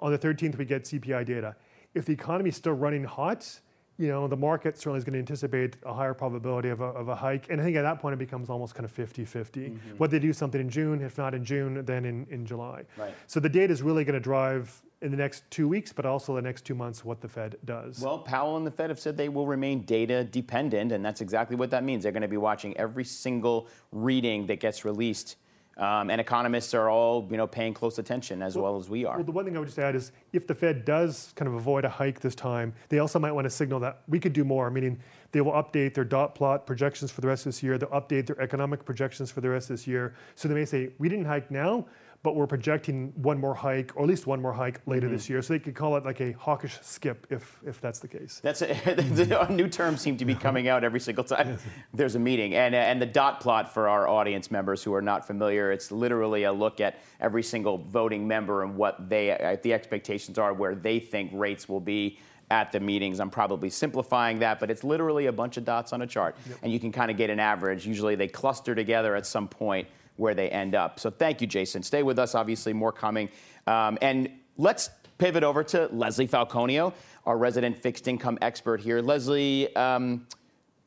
on 0.00 0.12
the 0.12 0.18
13th 0.18 0.58
we 0.58 0.64
get 0.64 0.84
CPI 0.84 1.24
data. 1.24 1.56
If 1.94 2.04
the 2.04 2.12
economy 2.12 2.50
is 2.50 2.56
still 2.56 2.72
running 2.72 3.04
hot, 3.04 3.60
you 4.00 4.08
know, 4.08 4.26
the 4.26 4.36
market 4.36 4.78
certainly 4.78 4.96
is 4.96 5.04
going 5.04 5.12
to 5.12 5.18
anticipate 5.18 5.76
a 5.84 5.92
higher 5.92 6.14
probability 6.14 6.70
of 6.70 6.80
a, 6.80 6.86
of 6.86 7.08
a 7.08 7.14
hike. 7.14 7.50
And 7.50 7.60
I 7.60 7.64
think 7.64 7.76
at 7.76 7.82
that 7.82 8.00
point 8.00 8.14
it 8.14 8.18
becomes 8.18 8.48
almost 8.48 8.74
kind 8.74 8.86
of 8.86 8.90
50 8.90 9.26
50. 9.26 9.60
Mm-hmm. 9.60 9.96
Whether 9.98 10.12
they 10.12 10.26
do 10.26 10.32
something 10.32 10.58
in 10.58 10.70
June, 10.70 11.02
if 11.02 11.18
not 11.18 11.34
in 11.34 11.44
June, 11.44 11.84
then 11.84 12.06
in, 12.06 12.26
in 12.30 12.46
July. 12.46 12.84
Right. 12.96 13.14
So 13.26 13.40
the 13.40 13.50
data 13.50 13.70
is 13.70 13.82
really 13.82 14.04
going 14.04 14.14
to 14.14 14.20
drive 14.20 14.80
in 15.02 15.10
the 15.10 15.18
next 15.18 15.50
two 15.50 15.68
weeks, 15.68 15.92
but 15.92 16.06
also 16.06 16.34
the 16.34 16.40
next 16.40 16.64
two 16.64 16.74
months 16.74 17.04
what 17.04 17.20
the 17.20 17.28
Fed 17.28 17.56
does. 17.66 18.00
Well, 18.00 18.20
Powell 18.20 18.56
and 18.56 18.66
the 18.66 18.70
Fed 18.70 18.88
have 18.88 18.98
said 18.98 19.18
they 19.18 19.28
will 19.28 19.46
remain 19.46 19.82
data 19.82 20.24
dependent, 20.24 20.92
and 20.92 21.04
that's 21.04 21.20
exactly 21.20 21.56
what 21.56 21.70
that 21.70 21.84
means. 21.84 22.02
They're 22.02 22.12
going 22.12 22.22
to 22.22 22.28
be 22.28 22.38
watching 22.38 22.74
every 22.78 23.04
single 23.04 23.68
reading 23.92 24.46
that 24.46 24.60
gets 24.60 24.84
released 24.86 25.36
um, 25.80 26.10
and 26.10 26.20
economists 26.20 26.74
are 26.74 26.90
all, 26.90 27.26
you 27.30 27.38
know, 27.38 27.46
paying 27.46 27.72
close 27.72 27.98
attention 27.98 28.42
as 28.42 28.54
well, 28.54 28.72
well, 28.72 28.80
as 28.80 28.88
we 28.88 29.06
are. 29.06 29.16
Well, 29.16 29.24
the 29.24 29.32
one 29.32 29.46
thing 29.46 29.56
I 29.56 29.60
would 29.60 29.68
just 29.68 29.78
add 29.78 29.96
is 29.96 30.12
if 30.32 30.46
the 30.46 30.54
Fed 30.54 30.84
does 30.84 31.32
kind 31.36 31.48
of 31.48 31.54
avoid 31.54 31.86
a 31.86 31.88
hike 31.88 32.20
this 32.20 32.34
time, 32.34 32.74
they 32.90 32.98
also 32.98 33.18
might 33.18 33.32
want 33.32 33.46
to 33.46 33.50
signal 33.50 33.80
that 33.80 34.02
we 34.06 34.20
could 34.20 34.34
do 34.34 34.44
more, 34.44 34.70
meaning 34.70 35.00
they 35.32 35.40
will 35.40 35.52
update 35.52 35.94
their 35.94 36.04
dot 36.04 36.34
plot 36.34 36.66
projections 36.66 37.10
for 37.10 37.22
the 37.22 37.28
rest 37.28 37.46
of 37.46 37.52
this 37.52 37.62
year. 37.62 37.78
They'll 37.78 37.88
update 37.90 38.26
their 38.26 38.40
economic 38.40 38.84
projections 38.84 39.30
for 39.30 39.40
the 39.40 39.48
rest 39.48 39.70
of 39.70 39.76
this 39.76 39.86
year. 39.86 40.14
So 40.34 40.48
they 40.48 40.54
may 40.54 40.66
say, 40.66 40.90
we 40.98 41.08
didn't 41.08 41.24
hike 41.24 41.50
now, 41.50 41.86
but 42.22 42.36
we're 42.36 42.46
projecting 42.46 43.12
one 43.16 43.38
more 43.38 43.54
hike, 43.54 43.92
or 43.96 44.02
at 44.02 44.08
least 44.08 44.26
one 44.26 44.42
more 44.42 44.52
hike 44.52 44.80
later 44.86 45.06
mm-hmm. 45.06 45.16
this 45.16 45.30
year. 45.30 45.40
So 45.40 45.54
they 45.54 45.58
could 45.58 45.74
call 45.74 45.96
it 45.96 46.04
like 46.04 46.20
a 46.20 46.32
hawkish 46.32 46.78
skip, 46.82 47.26
if 47.30 47.58
if 47.64 47.80
that's 47.80 47.98
the 47.98 48.08
case. 48.08 48.40
That's 48.42 48.62
a, 48.62 49.46
new 49.50 49.68
terms 49.68 50.00
seem 50.02 50.16
to 50.18 50.24
be 50.24 50.34
coming 50.34 50.68
out 50.68 50.84
every 50.84 51.00
single 51.00 51.24
time 51.24 51.58
there's 51.94 52.16
a 52.16 52.18
meeting. 52.18 52.54
And 52.54 52.74
and 52.74 53.00
the 53.00 53.06
dot 53.06 53.40
plot 53.40 53.72
for 53.72 53.88
our 53.88 54.06
audience 54.06 54.50
members 54.50 54.82
who 54.82 54.92
are 54.94 55.02
not 55.02 55.26
familiar, 55.26 55.72
it's 55.72 55.90
literally 55.90 56.44
a 56.44 56.52
look 56.52 56.80
at 56.80 56.98
every 57.20 57.42
single 57.42 57.78
voting 57.78 58.28
member 58.28 58.62
and 58.62 58.76
what 58.76 59.08
they 59.08 59.30
uh, 59.30 59.56
the 59.62 59.72
expectations 59.72 60.38
are, 60.38 60.52
where 60.52 60.74
they 60.74 61.00
think 61.00 61.30
rates 61.32 61.68
will 61.68 61.80
be 61.80 62.18
at 62.50 62.72
the 62.72 62.80
meetings. 62.80 63.20
I'm 63.20 63.30
probably 63.30 63.70
simplifying 63.70 64.40
that, 64.40 64.58
but 64.58 64.70
it's 64.70 64.84
literally 64.84 65.26
a 65.26 65.32
bunch 65.32 65.56
of 65.56 65.64
dots 65.64 65.92
on 65.92 66.02
a 66.02 66.06
chart. 66.06 66.36
Yep. 66.48 66.58
And 66.62 66.72
you 66.72 66.80
can 66.80 66.92
kind 66.92 67.10
of 67.10 67.16
get 67.16 67.30
an 67.30 67.38
average. 67.38 67.86
Usually 67.86 68.16
they 68.16 68.28
cluster 68.28 68.74
together 68.74 69.14
at 69.14 69.26
some 69.26 69.48
point 69.48 69.86
where 70.16 70.34
they 70.34 70.50
end 70.50 70.74
up. 70.74 71.00
So 71.00 71.10
thank 71.10 71.40
you, 71.40 71.46
Jason. 71.46 71.82
Stay 71.82 72.02
with 72.02 72.18
us. 72.18 72.34
Obviously, 72.34 72.72
more 72.72 72.92
coming. 72.92 73.28
Um, 73.66 73.96
and 74.02 74.30
let's 74.56 74.90
pivot 75.18 75.44
over 75.44 75.62
to 75.62 75.88
Leslie 75.92 76.28
Falconio, 76.28 76.92
our 77.24 77.38
resident 77.38 77.80
fixed 77.80 78.08
income 78.08 78.38
expert 78.42 78.80
here. 78.80 79.00
Leslie, 79.00 79.74
um, 79.76 80.26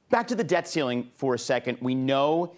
back 0.09 0.27
to 0.27 0.35
the 0.35 0.43
debt 0.43 0.67
ceiling 0.67 1.09
for 1.15 1.33
a 1.33 1.39
second. 1.39 1.77
We 1.81 1.95
know 1.95 2.55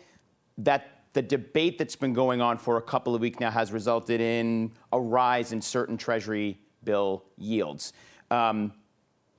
that 0.57 1.03
the 1.13 1.21
debate 1.21 1.77
that's 1.77 1.95
been 1.95 2.13
going 2.13 2.41
on 2.41 2.57
for 2.57 2.77
a 2.77 2.81
couple 2.81 3.15
of 3.15 3.21
weeks 3.21 3.39
now 3.39 3.51
has 3.51 3.71
resulted 3.71 4.19
in 4.19 4.71
a 4.91 5.00
rise 5.00 5.53
in 5.53 5.62
certain 5.62 5.97
Treasury 5.97 6.59
bill 6.83 7.24
yields. 7.38 7.93
Um, 8.31 8.74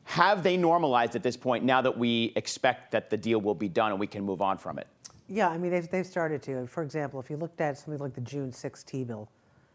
have 0.07 0.43
they 0.43 0.57
normalized 0.57 1.17
at 1.17 1.23
this 1.23 1.37
point 1.37 1.65
now 1.65 1.83
that 1.83 1.99
we 1.99 2.33
expect 2.37 2.93
that 2.93 3.11
the 3.11 3.17
deal 3.17 3.41
will 3.41 3.55
be 3.55 3.69
done 3.69 3.91
and 3.91 4.01
we 4.01 4.07
can 4.07 4.25
move 4.25 4.41
on 4.41 4.57
from 4.57 4.79
it? 4.79 4.87
Yeah, 5.29 5.49
I 5.49 5.59
mean, 5.59 5.73
they've, 5.73 5.89
they've 5.91 6.07
started 6.07 6.43
to. 6.43 6.67
For 6.69 6.85
example, 6.85 7.19
if 7.19 7.29
you 7.29 7.37
looked 7.37 7.61
at 7.61 7.77
something 7.77 7.99
like 8.01 8.15
the 8.15 8.21
June 8.21 8.53
6 8.53 8.83
T 8.85 9.03
bill, 9.03 9.29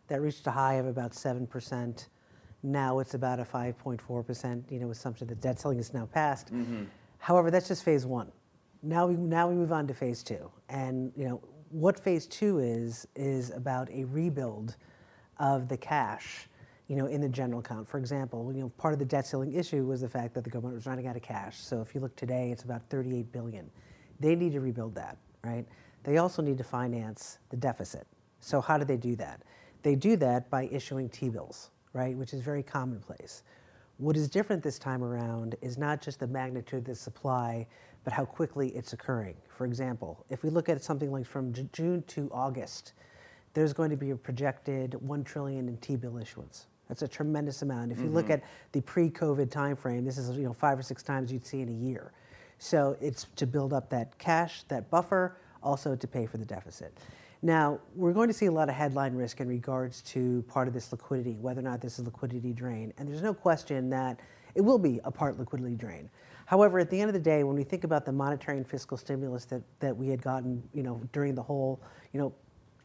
that 0.08 0.22
reached 0.22 0.48
a 0.48 0.52
high 0.52 0.76
of 0.76 0.88
about 0.88 1.12
7%. 1.12 2.08
Now 2.64 3.00
it's 3.00 3.14
about 3.14 3.40
a 3.40 3.44
5.4%, 3.44 4.72
you 4.72 4.80
know, 4.80 4.92
assumption 4.92 5.28
that 5.28 5.42
debt 5.42 5.60
ceiling 5.60 5.80
is 5.80 5.94
now 5.94 6.06
passed. 6.06 6.54
Mm-hmm. 6.54 6.84
However, 7.18 7.52
that's 7.52 7.68
just 7.68 7.84
phase 7.84 8.06
one. 8.06 8.32
Now 8.84 9.08
we, 9.08 9.16
now 9.16 9.48
we 9.48 9.56
move 9.56 9.72
on 9.72 9.86
to 9.88 9.94
phase 9.94 10.24
two. 10.24 10.50
And, 10.70 11.12
you 11.16 11.26
know, 11.26 11.42
what 11.70 12.00
phase 12.00 12.26
two 12.26 12.60
is, 12.60 13.08
is 13.16 13.52
about 13.52 13.90
a 13.92 14.06
rebuild 14.06 14.76
of 15.40 15.68
the 15.68 15.78
cash 15.78 16.48
you 16.92 16.98
know, 16.98 17.06
in 17.06 17.22
the 17.22 17.30
general 17.30 17.62
account. 17.62 17.88
For 17.88 17.98
example, 17.98 18.52
you 18.54 18.60
know, 18.60 18.68
part 18.78 18.92
of 18.92 19.00
the 19.00 19.06
debt 19.06 19.26
ceiling 19.26 19.54
issue 19.54 19.86
was 19.86 20.02
the 20.02 20.10
fact 20.10 20.34
that 20.34 20.44
the 20.44 20.50
government 20.50 20.76
was 20.76 20.86
running 20.86 21.08
out 21.08 21.16
of 21.16 21.22
cash. 21.22 21.58
So 21.58 21.80
if 21.80 21.96
you 21.96 22.02
look 22.02 22.14
today, 22.18 22.52
it's 22.52 22.64
about 22.64 22.82
38 22.90 23.32
billion. 23.32 23.72
They 24.20 24.36
need 24.36 24.52
to 24.52 24.60
rebuild 24.60 24.94
that, 24.96 25.18
right? 25.42 25.66
They 26.04 26.18
also 26.18 26.42
need 26.42 26.58
to 26.58 26.66
finance 26.66 27.38
the 27.50 27.56
deficit. 27.56 28.06
So 28.42 28.60
how 28.60 28.78
do 28.78 28.84
they 28.84 28.98
do 28.98 29.16
that? 29.16 29.42
They 29.84 29.96
do 29.96 30.18
that 30.18 30.50
by 30.50 30.68
issuing 30.70 31.08
T-bills, 31.08 31.70
right, 31.94 32.14
which 32.18 32.34
is 32.34 32.42
very 32.42 32.62
commonplace. 32.62 33.44
What 33.96 34.18
is 34.18 34.28
different 34.28 34.62
this 34.62 34.78
time 34.78 35.02
around 35.02 35.56
is 35.62 35.78
not 35.78 36.02
just 36.02 36.20
the 36.20 36.28
magnitude 36.28 36.80
of 36.80 36.86
the 36.88 36.96
supply, 36.96 37.68
but 38.04 38.12
how 38.12 38.26
quickly 38.26 38.68
it's 38.76 38.92
occurring. 38.92 39.38
For 39.48 39.66
example, 39.66 40.26
if 40.30 40.44
we 40.44 40.50
look 40.50 40.68
at 40.68 40.84
something 40.84 41.10
like 41.10 41.26
from 41.26 41.54
June 41.72 42.04
to 42.08 42.30
August, 42.34 42.92
there's 43.54 43.72
going 43.72 43.92
to 43.92 43.98
be 43.98 44.10
a 44.10 44.16
projected 44.18 44.96
1 44.96 45.24
trillion 45.24 45.70
in 45.70 45.78
T-bill 45.78 46.18
issuance, 46.18 46.68
that's 46.92 47.04
a 47.04 47.08
tremendous 47.08 47.62
amount. 47.62 47.90
If 47.90 48.00
you 48.00 48.08
mm-hmm. 48.08 48.16
look 48.16 48.30
at 48.30 48.44
the 48.74 48.82
pre-COVID 48.82 49.48
timeframe, 49.48 50.04
this 50.04 50.18
is 50.18 50.36
you 50.38 50.44
know 50.44 50.52
five 50.52 50.78
or 50.78 50.82
six 50.82 51.02
times 51.02 51.32
you'd 51.32 51.46
see 51.46 51.62
in 51.62 51.70
a 51.70 51.72
year. 51.72 52.12
So 52.58 52.98
it's 53.00 53.28
to 53.38 53.48
build 53.48 53.72
up 53.72 53.90
that 53.92 54.18
cash, 54.18 54.64
that 54.64 54.90
buffer, 54.90 55.38
also 55.64 55.96
to 55.96 56.06
pay 56.06 56.26
for 56.26 56.38
the 56.38 56.44
deficit. 56.44 56.92
Now, 57.42 57.80
we're 57.96 58.12
going 58.12 58.28
to 58.28 58.34
see 58.34 58.48
a 58.48 58.52
lot 58.52 58.68
of 58.68 58.76
headline 58.76 59.16
risk 59.16 59.40
in 59.40 59.48
regards 59.48 60.02
to 60.02 60.44
part 60.50 60.68
of 60.68 60.74
this 60.74 60.92
liquidity, 60.92 61.38
whether 61.40 61.62
or 61.62 61.64
not 61.64 61.80
this 61.80 61.98
is 61.98 62.04
liquidity 62.04 62.52
drain. 62.52 62.92
And 62.98 63.08
there's 63.08 63.22
no 63.22 63.34
question 63.34 63.90
that 63.92 64.20
it 64.54 64.62
will 64.62 64.78
be 64.78 65.00
a 65.06 65.12
part 65.12 65.40
liquidity 65.40 65.76
drain. 65.76 66.10
However, 66.46 66.78
at 66.78 66.90
the 66.90 67.00
end 67.00 67.08
of 67.08 67.14
the 67.14 67.22
day, 67.22 67.46
when 67.46 67.56
we 67.56 67.64
think 67.64 67.86
about 67.86 68.04
the 68.04 68.12
monetary 68.12 68.58
and 68.58 68.68
fiscal 68.68 68.98
stimulus 68.98 69.46
that, 69.46 69.62
that 69.80 69.96
we 69.96 70.10
had 70.10 70.22
gotten, 70.22 70.62
you 70.74 70.84
know, 70.84 71.00
during 71.14 71.36
the 71.36 71.42
whole, 71.42 71.82
you 72.12 72.20
know, 72.20 72.34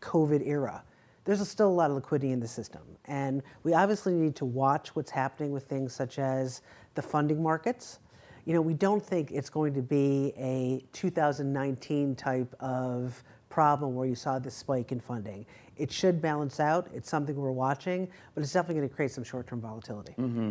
COVID 0.00 0.46
era, 0.46 0.84
there's 1.26 1.47
still 1.47 1.68
a 1.68 1.68
lot 1.68 1.90
of 1.90 1.97
liquidity 1.97 2.33
in 2.33 2.40
the 2.40 2.49
system. 2.49 2.83
And 3.04 3.42
we 3.64 3.75
obviously 3.75 4.14
need 4.14 4.37
to 4.37 4.45
watch 4.45 4.95
what's 4.95 5.11
happening 5.11 5.52
with 5.52 5.64
things 5.64 5.92
such 5.92 6.18
as 6.18 6.62
the 6.95 7.02
funding 7.02 7.42
markets. 7.42 7.99
You 8.47 8.54
know, 8.54 8.62
we 8.62 8.75
don't 8.75 9.04
think 9.04 9.33
it's 9.33 9.50
going 9.50 9.75
to 9.75 9.83
be 9.83 10.33
a 10.38 10.85
2019 10.92 12.14
type 12.14 12.54
of 12.61 13.23
problem 13.49 13.97
where 13.97 14.06
you 14.06 14.14
saw 14.14 14.38
this 14.38 14.54
spike 14.54 14.92
in 14.92 15.00
funding. 15.00 15.45
It 15.76 15.90
should 15.90 16.23
balance 16.23 16.61
out. 16.61 16.88
It's 16.95 17.11
something 17.11 17.35
we're 17.35 17.50
watching, 17.50 18.09
but 18.35 18.42
it's 18.42 18.52
definitely 18.52 18.76
going 18.76 18.88
to 18.88 18.95
create 18.95 19.11
some 19.11 19.25
short-term 19.25 19.61
volatility. 19.61 20.14
Mm-hmm. 20.16 20.50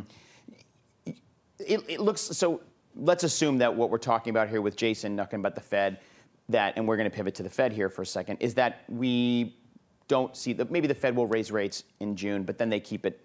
It, 1.60 1.84
it, 1.88 2.01
looks 2.01 2.20
so. 2.20 2.62
Let's 2.98 3.24
assume 3.24 3.60
that 3.60 3.74
what 3.74 3.89
we're 3.89 3.98
talking 3.98 4.32
about 4.32 4.50
here 4.50 4.62
with 4.62 4.75
Jason 4.75 5.15
talking 5.15 5.39
about 5.39 5.55
the 5.55 5.62
Fed, 5.62 6.00
that, 6.50 6.74
and 6.75 6.86
we're 6.86 6.98
going 6.98 7.10
to 7.10 7.15
pivot 7.15 7.34
to 7.36 7.44
the 7.44 7.50
Fed 7.50 7.72
here 7.72 7.88
for 7.88 8.01
a 8.01 8.05
second, 8.05 8.38
is 8.41 8.55
that 8.55 8.84
we 8.89 9.55
don't 10.07 10.35
see 10.35 10.53
that 10.53 10.71
maybe 10.71 10.88
the 10.88 10.95
Fed 10.95 11.15
will 11.15 11.27
raise 11.27 11.51
rates 11.51 11.83
in 12.00 12.15
June, 12.15 12.43
but 12.43 12.57
then 12.57 12.69
they 12.69 12.79
keep 12.79 13.05
it 13.05 13.21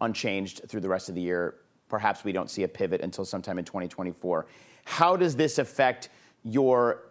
unchanged 0.00 0.62
through 0.68 0.80
the 0.80 0.88
rest 0.88 1.08
of 1.08 1.14
the 1.14 1.20
year. 1.20 1.56
Perhaps 1.88 2.24
we 2.24 2.32
don't 2.32 2.48
see 2.48 2.62
a 2.62 2.68
pivot 2.68 3.00
until 3.00 3.24
sometime 3.24 3.58
in 3.58 3.64
2024. 3.64 4.46
How 4.84 5.16
does 5.16 5.36
this 5.36 5.58
affect 5.58 6.08
your 6.42 7.10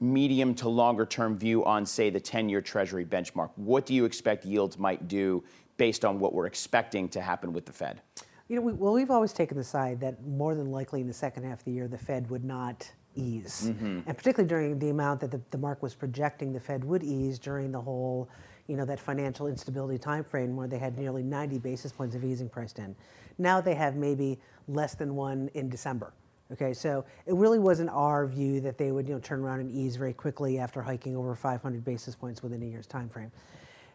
medium 0.00 0.54
to 0.54 0.68
longer 0.68 1.06
term 1.06 1.36
view 1.36 1.64
on, 1.64 1.84
say, 1.84 2.10
the 2.10 2.20
10 2.20 2.48
year 2.48 2.60
Treasury 2.60 3.04
benchmark? 3.04 3.50
What 3.56 3.86
do 3.86 3.94
you 3.94 4.04
expect 4.04 4.44
yields 4.44 4.78
might 4.78 5.08
do 5.08 5.42
based 5.76 6.04
on 6.04 6.18
what 6.18 6.34
we're 6.34 6.46
expecting 6.46 7.08
to 7.10 7.20
happen 7.20 7.52
with 7.52 7.66
the 7.66 7.72
Fed? 7.72 8.02
You 8.48 8.56
know, 8.56 8.62
we, 8.62 8.72
well, 8.72 8.92
we've 8.94 9.10
always 9.10 9.32
taken 9.32 9.56
the 9.56 9.64
side 9.64 10.00
that 10.00 10.24
more 10.26 10.54
than 10.54 10.70
likely 10.70 11.00
in 11.00 11.06
the 11.06 11.12
second 11.12 11.44
half 11.44 11.58
of 11.58 11.64
the 11.64 11.72
year, 11.72 11.88
the 11.88 11.98
Fed 11.98 12.30
would 12.30 12.44
not 12.44 12.90
ease. 13.14 13.70
Mm-hmm. 13.70 14.00
And 14.06 14.16
particularly 14.16 14.48
during 14.48 14.78
the 14.78 14.90
amount 14.90 15.20
that 15.20 15.30
the, 15.30 15.40
the 15.50 15.58
market 15.58 15.82
was 15.82 15.94
projecting 15.94 16.52
the 16.52 16.60
Fed 16.60 16.84
would 16.84 17.02
ease 17.02 17.38
during 17.38 17.72
the 17.72 17.80
whole 17.80 18.28
you 18.68 18.76
know, 18.76 18.84
that 18.84 19.00
financial 19.00 19.48
instability 19.48 19.98
time 19.98 20.22
frame 20.22 20.54
where 20.54 20.68
they 20.68 20.78
had 20.78 20.96
nearly 20.96 21.22
90 21.22 21.58
basis 21.58 21.90
points 21.90 22.14
of 22.14 22.22
easing 22.24 22.48
priced 22.48 22.78
in. 22.78 22.94
Now 23.38 23.60
they 23.60 23.74
have 23.74 23.96
maybe 23.96 24.38
less 24.68 24.94
than 24.94 25.16
one 25.16 25.50
in 25.54 25.68
December. 25.68 26.12
Okay, 26.52 26.72
so 26.72 27.04
it 27.26 27.34
really 27.34 27.58
wasn't 27.58 27.90
our 27.90 28.26
view 28.26 28.60
that 28.60 28.78
they 28.78 28.90
would 28.90 29.06
you 29.06 29.14
know, 29.14 29.20
turn 29.20 29.40
around 29.40 29.60
and 29.60 29.70
ease 29.70 29.96
very 29.96 30.14
quickly 30.14 30.58
after 30.58 30.80
hiking 30.80 31.14
over 31.16 31.34
500 31.34 31.84
basis 31.84 32.14
points 32.14 32.42
within 32.42 32.62
a 32.62 32.66
year's 32.66 32.86
time 32.86 33.08
frame. 33.08 33.30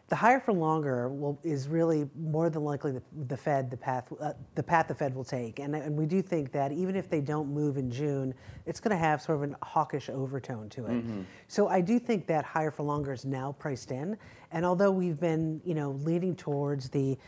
The 0.08 0.16
higher 0.16 0.38
for 0.38 0.52
longer 0.52 1.08
will, 1.08 1.40
is 1.42 1.66
really 1.66 2.06
more 2.14 2.50
than 2.50 2.62
likely 2.62 2.92
the, 2.92 3.02
the 3.26 3.36
Fed, 3.36 3.70
the 3.70 3.76
path, 3.76 4.12
uh, 4.20 4.32
the 4.54 4.62
path 4.62 4.88
the 4.88 4.94
Fed 4.94 5.14
will 5.14 5.24
take. 5.24 5.60
And, 5.60 5.74
and 5.74 5.96
we 5.96 6.04
do 6.04 6.20
think 6.20 6.52
that 6.52 6.72
even 6.72 6.94
if 6.94 7.08
they 7.08 7.22
don't 7.22 7.48
move 7.48 7.78
in 7.78 7.90
June, 7.90 8.34
it's 8.66 8.80
going 8.80 8.90
to 8.90 9.02
have 9.02 9.22
sort 9.22 9.42
of 9.42 9.50
a 9.50 9.64
hawkish 9.64 10.10
overtone 10.10 10.68
to 10.70 10.84
it. 10.84 10.90
Mm-hmm. 10.90 11.22
So 11.48 11.68
I 11.68 11.80
do 11.80 11.98
think 11.98 12.26
that 12.26 12.44
higher 12.44 12.70
for 12.70 12.82
longer 12.82 13.12
is 13.12 13.24
now 13.24 13.52
priced 13.58 13.92
in. 13.92 14.18
And 14.52 14.66
although 14.66 14.90
we've 14.90 15.18
been, 15.18 15.62
you 15.64 15.74
know, 15.74 15.92
leaning 15.92 16.36
towards 16.36 16.90
the 16.90 17.18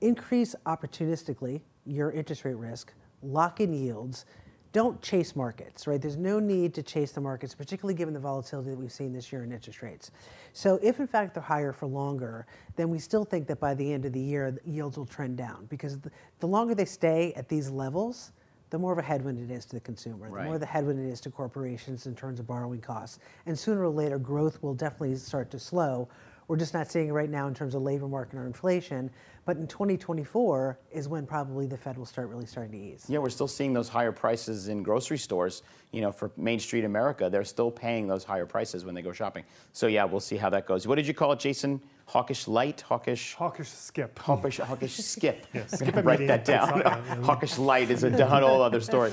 increase 0.00 0.54
opportunistically 0.64 1.60
your 1.84 2.10
interest 2.10 2.46
rate 2.46 2.56
risk, 2.56 2.94
lock 3.22 3.60
in 3.60 3.72
yields, 3.74 4.24
don't 4.74 5.00
chase 5.00 5.36
markets, 5.36 5.86
right? 5.86 6.02
There's 6.02 6.16
no 6.16 6.40
need 6.40 6.74
to 6.74 6.82
chase 6.82 7.12
the 7.12 7.20
markets, 7.20 7.54
particularly 7.54 7.94
given 7.94 8.12
the 8.12 8.18
volatility 8.18 8.70
that 8.70 8.76
we've 8.76 8.92
seen 8.92 9.12
this 9.12 9.32
year 9.32 9.44
in 9.44 9.52
interest 9.52 9.82
rates. 9.82 10.10
So 10.52 10.80
if 10.82 10.98
in 10.98 11.06
fact 11.06 11.32
they're 11.32 11.42
higher 11.42 11.72
for 11.72 11.86
longer, 11.86 12.44
then 12.74 12.90
we 12.90 12.98
still 12.98 13.24
think 13.24 13.46
that 13.46 13.60
by 13.60 13.74
the 13.74 13.90
end 13.90 14.04
of 14.04 14.12
the 14.12 14.20
year, 14.20 14.58
yields 14.66 14.98
will 14.98 15.06
trend 15.06 15.36
down 15.36 15.66
because 15.66 16.00
the, 16.00 16.10
the 16.40 16.48
longer 16.48 16.74
they 16.74 16.84
stay 16.84 17.32
at 17.34 17.48
these 17.48 17.70
levels, 17.70 18.32
the 18.70 18.78
more 18.78 18.92
of 18.92 18.98
a 18.98 19.02
headwind 19.02 19.38
it 19.38 19.54
is 19.54 19.64
to 19.66 19.76
the 19.76 19.80
consumer, 19.80 20.28
right. 20.28 20.40
the 20.40 20.44
more 20.46 20.54
of 20.54 20.60
the 20.60 20.66
headwind 20.66 20.98
it 20.98 21.08
is 21.08 21.20
to 21.20 21.30
corporations 21.30 22.06
in 22.06 22.16
terms 22.16 22.40
of 22.40 22.46
borrowing 22.48 22.80
costs. 22.80 23.20
And 23.46 23.56
sooner 23.56 23.84
or 23.84 23.90
later, 23.90 24.18
growth 24.18 24.60
will 24.60 24.74
definitely 24.74 25.14
start 25.14 25.52
to 25.52 25.58
slow. 25.60 26.08
We're 26.48 26.56
just 26.56 26.74
not 26.74 26.90
seeing 26.90 27.08
it 27.08 27.12
right 27.12 27.30
now 27.30 27.48
in 27.48 27.54
terms 27.54 27.74
of 27.74 27.82
labor 27.82 28.08
market 28.08 28.36
or 28.36 28.46
inflation. 28.46 29.10
But 29.46 29.58
in 29.58 29.66
2024 29.66 30.78
is 30.92 31.08
when 31.08 31.26
probably 31.26 31.66
the 31.66 31.76
Fed 31.76 31.98
will 31.98 32.06
start 32.06 32.28
really 32.28 32.46
starting 32.46 32.72
to 32.72 32.78
ease. 32.78 33.04
Yeah, 33.08 33.18
we're 33.18 33.30
still 33.30 33.48
seeing 33.48 33.72
those 33.72 33.88
higher 33.88 34.12
prices 34.12 34.68
in 34.68 34.82
grocery 34.82 35.18
stores. 35.18 35.62
You 35.92 36.00
know, 36.00 36.12
for 36.12 36.30
Main 36.36 36.58
Street 36.58 36.84
America, 36.84 37.28
they're 37.30 37.44
still 37.44 37.70
paying 37.70 38.06
those 38.06 38.24
higher 38.24 38.46
prices 38.46 38.84
when 38.84 38.94
they 38.94 39.02
go 39.02 39.12
shopping. 39.12 39.44
So 39.72 39.86
yeah, 39.86 40.04
we'll 40.04 40.20
see 40.20 40.36
how 40.36 40.48
that 40.50 40.66
goes. 40.66 40.86
What 40.86 40.96
did 40.96 41.06
you 41.06 41.14
call 41.14 41.32
it, 41.32 41.40
Jason? 41.40 41.80
Hawkish 42.06 42.48
light, 42.48 42.80
hawkish. 42.82 43.34
Hawkish 43.34 43.68
skip. 43.68 44.18
Hawkish, 44.18 44.58
hawkish 44.58 44.94
skip. 45.04 45.46
yeah, 45.52 45.66
skip 45.66 45.94
write 46.04 46.26
that 46.26 46.44
down. 46.44 46.80
hawkish 47.22 47.58
light 47.58 47.90
is 47.90 48.04
a 48.04 48.26
whole 48.26 48.62
other 48.62 48.80
story. 48.80 49.12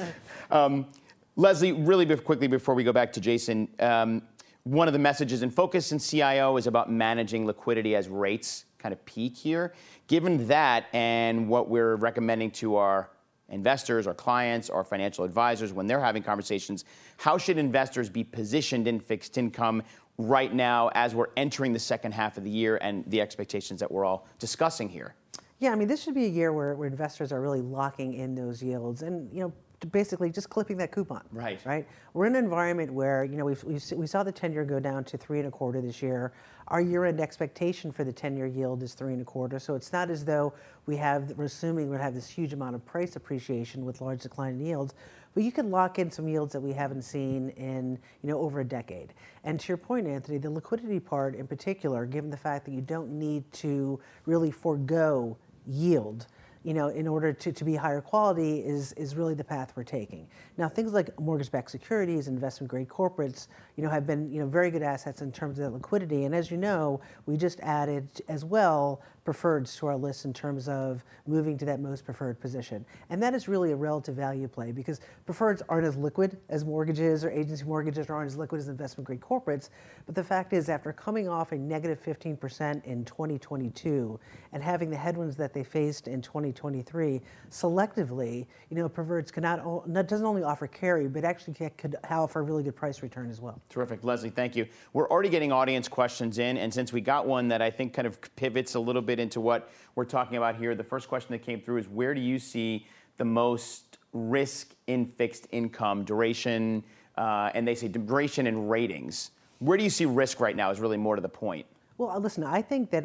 Um, 0.49 0.87
Leslie, 1.35 1.71
really 1.71 2.05
quickly 2.17 2.47
before 2.47 2.75
we 2.75 2.83
go 2.83 2.91
back 2.91 3.13
to 3.13 3.21
Jason, 3.21 3.69
um, 3.79 4.21
one 4.63 4.87
of 4.87 4.93
the 4.93 4.99
messages 4.99 5.41
in 5.41 5.49
focus 5.49 5.91
in 5.91 5.99
CIO 5.99 6.57
is 6.57 6.67
about 6.67 6.91
managing 6.91 7.45
liquidity 7.45 7.95
as 7.95 8.07
rates 8.07 8.65
kind 8.77 8.93
of 8.93 9.03
peak 9.05 9.35
here. 9.35 9.73
Given 10.07 10.47
that 10.47 10.85
and 10.93 11.47
what 11.47 11.69
we're 11.69 11.95
recommending 11.95 12.51
to 12.51 12.75
our 12.75 13.09
investors, 13.49 14.07
our 14.07 14.13
clients, 14.13 14.69
our 14.69 14.83
financial 14.83 15.25
advisors 15.25 15.73
when 15.73 15.87
they're 15.87 15.99
having 15.99 16.23
conversations, 16.23 16.85
how 17.17 17.37
should 17.37 17.57
investors 17.57 18.09
be 18.09 18.23
positioned 18.23 18.87
in 18.87 18.99
fixed 18.99 19.37
income 19.37 19.83
right 20.17 20.53
now 20.53 20.89
as 20.93 21.15
we're 21.15 21.29
entering 21.37 21.73
the 21.73 21.79
second 21.79 22.11
half 22.13 22.37
of 22.37 22.43
the 22.43 22.49
year 22.49 22.77
and 22.81 23.03
the 23.07 23.19
expectations 23.19 23.79
that 23.79 23.91
we're 23.91 24.05
all 24.05 24.27
discussing 24.39 24.87
here? 24.87 25.15
Yeah, 25.59 25.71
I 25.71 25.75
mean, 25.75 25.87
this 25.87 26.01
should 26.01 26.15
be 26.15 26.25
a 26.25 26.29
year 26.29 26.53
where, 26.53 26.75
where 26.75 26.87
investors 26.87 27.31
are 27.31 27.41
really 27.41 27.61
locking 27.61 28.13
in 28.13 28.35
those 28.35 28.63
yields. 28.63 29.03
And, 29.03 29.31
you 29.31 29.41
know, 29.41 29.53
basically 29.91 30.29
just 30.29 30.49
clipping 30.49 30.77
that 30.77 30.91
coupon. 30.91 31.23
Right. 31.31 31.59
Right. 31.65 31.87
We're 32.13 32.25
in 32.25 32.35
an 32.35 32.43
environment 32.43 32.93
where 32.93 33.23
you 33.23 33.37
know 33.37 33.45
we've, 33.45 33.63
we've 33.63 33.83
we 33.95 34.07
saw 34.07 34.23
the 34.23 34.31
ten 34.31 34.53
year 34.53 34.63
go 34.65 34.79
down 34.79 35.03
to 35.05 35.17
three 35.17 35.39
and 35.39 35.47
a 35.47 35.51
quarter 35.51 35.81
this 35.81 36.01
year. 36.01 36.33
Our 36.67 36.81
year 36.81 37.05
end 37.05 37.19
expectation 37.19 37.91
for 37.91 38.03
the 38.03 38.13
ten 38.13 38.37
year 38.37 38.47
yield 38.47 38.83
is 38.83 38.93
three 38.93 39.13
and 39.13 39.21
a 39.21 39.25
quarter. 39.25 39.59
So 39.59 39.75
it's 39.75 39.91
not 39.91 40.09
as 40.09 40.23
though 40.23 40.53
we 40.85 40.97
have 40.97 41.31
we're 41.37 41.45
assuming 41.45 41.85
we're 41.85 41.97
going 41.97 41.99
to 41.99 42.05
have 42.05 42.13
this 42.13 42.29
huge 42.29 42.53
amount 42.53 42.75
of 42.75 42.85
price 42.85 43.15
appreciation 43.15 43.85
with 43.85 44.01
large 44.01 44.21
decline 44.21 44.53
in 44.55 44.65
yields. 44.65 44.93
But 45.33 45.43
you 45.43 45.51
can 45.51 45.71
lock 45.71 45.97
in 45.97 46.11
some 46.11 46.27
yields 46.27 46.51
that 46.53 46.59
we 46.61 46.73
haven't 46.73 47.03
seen 47.03 47.49
in 47.51 47.97
you 48.21 48.29
know 48.29 48.39
over 48.39 48.59
a 48.59 48.65
decade. 48.65 49.13
And 49.43 49.59
to 49.59 49.67
your 49.69 49.77
point, 49.77 50.07
Anthony, 50.07 50.37
the 50.37 50.49
liquidity 50.49 50.99
part 50.99 51.35
in 51.35 51.47
particular, 51.47 52.05
given 52.05 52.29
the 52.29 52.37
fact 52.37 52.65
that 52.65 52.71
you 52.71 52.81
don't 52.81 53.11
need 53.11 53.51
to 53.53 53.99
really 54.25 54.51
forego 54.51 55.37
yield 55.65 56.27
you 56.63 56.73
know, 56.73 56.89
in 56.89 57.07
order 57.07 57.33
to, 57.33 57.51
to 57.51 57.63
be 57.63 57.75
higher 57.75 58.01
quality 58.01 58.59
is, 58.59 58.93
is 58.93 59.15
really 59.15 59.33
the 59.33 59.43
path 59.43 59.73
we're 59.75 59.83
taking. 59.83 60.27
Now, 60.57 60.69
things 60.69 60.93
like 60.93 61.19
mortgage-backed 61.19 61.71
securities, 61.71 62.27
investment-grade 62.27 62.87
corporates, 62.87 63.47
you 63.77 63.83
know, 63.83 63.89
have 63.89 64.05
been, 64.05 64.31
you 64.31 64.39
know, 64.39 64.47
very 64.47 64.69
good 64.69 64.83
assets 64.83 65.21
in 65.21 65.31
terms 65.31 65.57
of 65.57 65.65
that 65.65 65.71
liquidity. 65.71 66.25
And 66.25 66.35
as 66.35 66.51
you 66.51 66.57
know, 66.57 67.01
we 67.25 67.35
just 67.35 67.59
added 67.61 68.07
as 68.27 68.45
well 68.45 69.01
preferreds 69.25 69.77
to 69.77 69.87
our 69.87 69.95
list 69.95 70.25
in 70.25 70.33
terms 70.33 70.67
of 70.67 71.03
moving 71.27 71.57
to 71.57 71.65
that 71.65 71.79
most 71.79 72.03
preferred 72.03 72.39
position. 72.39 72.83
And 73.09 73.21
that 73.21 73.33
is 73.33 73.47
really 73.47 73.71
a 73.71 73.75
relative 73.75 74.15
value 74.15 74.47
play 74.47 74.71
because 74.71 74.99
preferreds 75.27 75.61
aren't 75.69 75.85
as 75.85 75.95
liquid 75.95 76.37
as 76.49 76.65
mortgages 76.65 77.23
or 77.23 77.29
agency 77.29 77.63
mortgages 77.63 78.09
or 78.09 78.15
aren't 78.15 78.31
as 78.31 78.37
liquid 78.37 78.59
as 78.59 78.67
investment 78.67 79.05
grade 79.05 79.21
corporates. 79.21 79.69
But 80.05 80.15
the 80.15 80.23
fact 80.23 80.53
is, 80.53 80.69
after 80.69 80.91
coming 80.91 81.29
off 81.29 81.51
a 81.51 81.57
negative 81.57 82.01
15% 82.03 82.83
in 82.83 83.05
2022 83.05 84.19
and 84.53 84.63
having 84.63 84.89
the 84.89 84.97
headwinds 84.97 85.35
that 85.37 85.53
they 85.53 85.63
faced 85.63 86.07
in 86.07 86.21
2023, 86.53 87.21
selectively, 87.49 88.45
you 88.69 88.77
know, 88.77 88.87
preferreds 88.87 89.31
cannot, 89.31 89.87
not, 89.87 90.07
doesn't 90.07 90.25
only 90.25 90.43
offer 90.43 90.67
carry, 90.67 91.07
but 91.07 91.23
actually 91.23 91.53
could 91.77 91.95
offer 92.09 92.39
a 92.39 92.43
really 92.43 92.63
good 92.63 92.75
price 92.75 93.01
return 93.01 93.29
as 93.29 93.41
well. 93.41 93.61
Terrific. 93.69 94.03
Leslie, 94.03 94.29
thank 94.29 94.55
you. 94.55 94.65
We're 94.93 95.09
already 95.09 95.29
getting 95.29 95.51
audience 95.51 95.87
questions 95.87 96.39
in. 96.39 96.57
And 96.57 96.73
since 96.73 96.93
we 96.93 97.01
got 97.01 97.27
one 97.27 97.47
that 97.49 97.61
I 97.61 97.69
think 97.69 97.93
kind 97.93 98.07
of 98.07 98.19
pivots 98.35 98.75
a 98.75 98.79
little 98.79 99.01
bit 99.01 99.19
into 99.19 99.41
what 99.41 99.71
we're 99.95 100.05
talking 100.05 100.37
about 100.37 100.55
here. 100.55 100.75
The 100.75 100.83
first 100.83 101.07
question 101.07 101.31
that 101.31 101.43
came 101.43 101.61
through 101.61 101.77
is 101.77 101.87
where 101.87 102.13
do 102.13 102.21
you 102.21 102.39
see 102.39 102.87
the 103.17 103.25
most 103.25 103.97
risk 104.13 104.73
in 104.87 105.05
fixed 105.05 105.47
income 105.51 106.03
duration? 106.03 106.83
Uh, 107.17 107.51
and 107.53 107.67
they 107.67 107.75
say 107.75 107.87
duration 107.87 108.47
and 108.47 108.69
ratings. 108.69 109.31
Where 109.59 109.77
do 109.77 109.83
you 109.83 109.89
see 109.89 110.05
risk 110.05 110.39
right 110.39 110.55
now? 110.55 110.71
Is 110.71 110.79
really 110.79 110.97
more 110.97 111.15
to 111.15 111.21
the 111.21 111.29
point. 111.29 111.65
Well, 111.97 112.19
listen, 112.19 112.43
I 112.43 112.61
think 112.63 112.89
that 112.91 113.03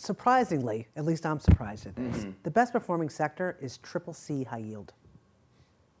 surprisingly, 0.00 0.88
at 0.96 1.04
least 1.04 1.26
I'm 1.26 1.38
surprised 1.38 1.86
at 1.86 1.94
this, 1.94 2.16
mm-hmm. 2.16 2.30
the 2.42 2.50
best 2.50 2.72
performing 2.72 3.08
sector 3.08 3.56
is 3.60 3.78
triple 3.78 4.12
C 4.12 4.44
high 4.44 4.58
yield. 4.58 4.92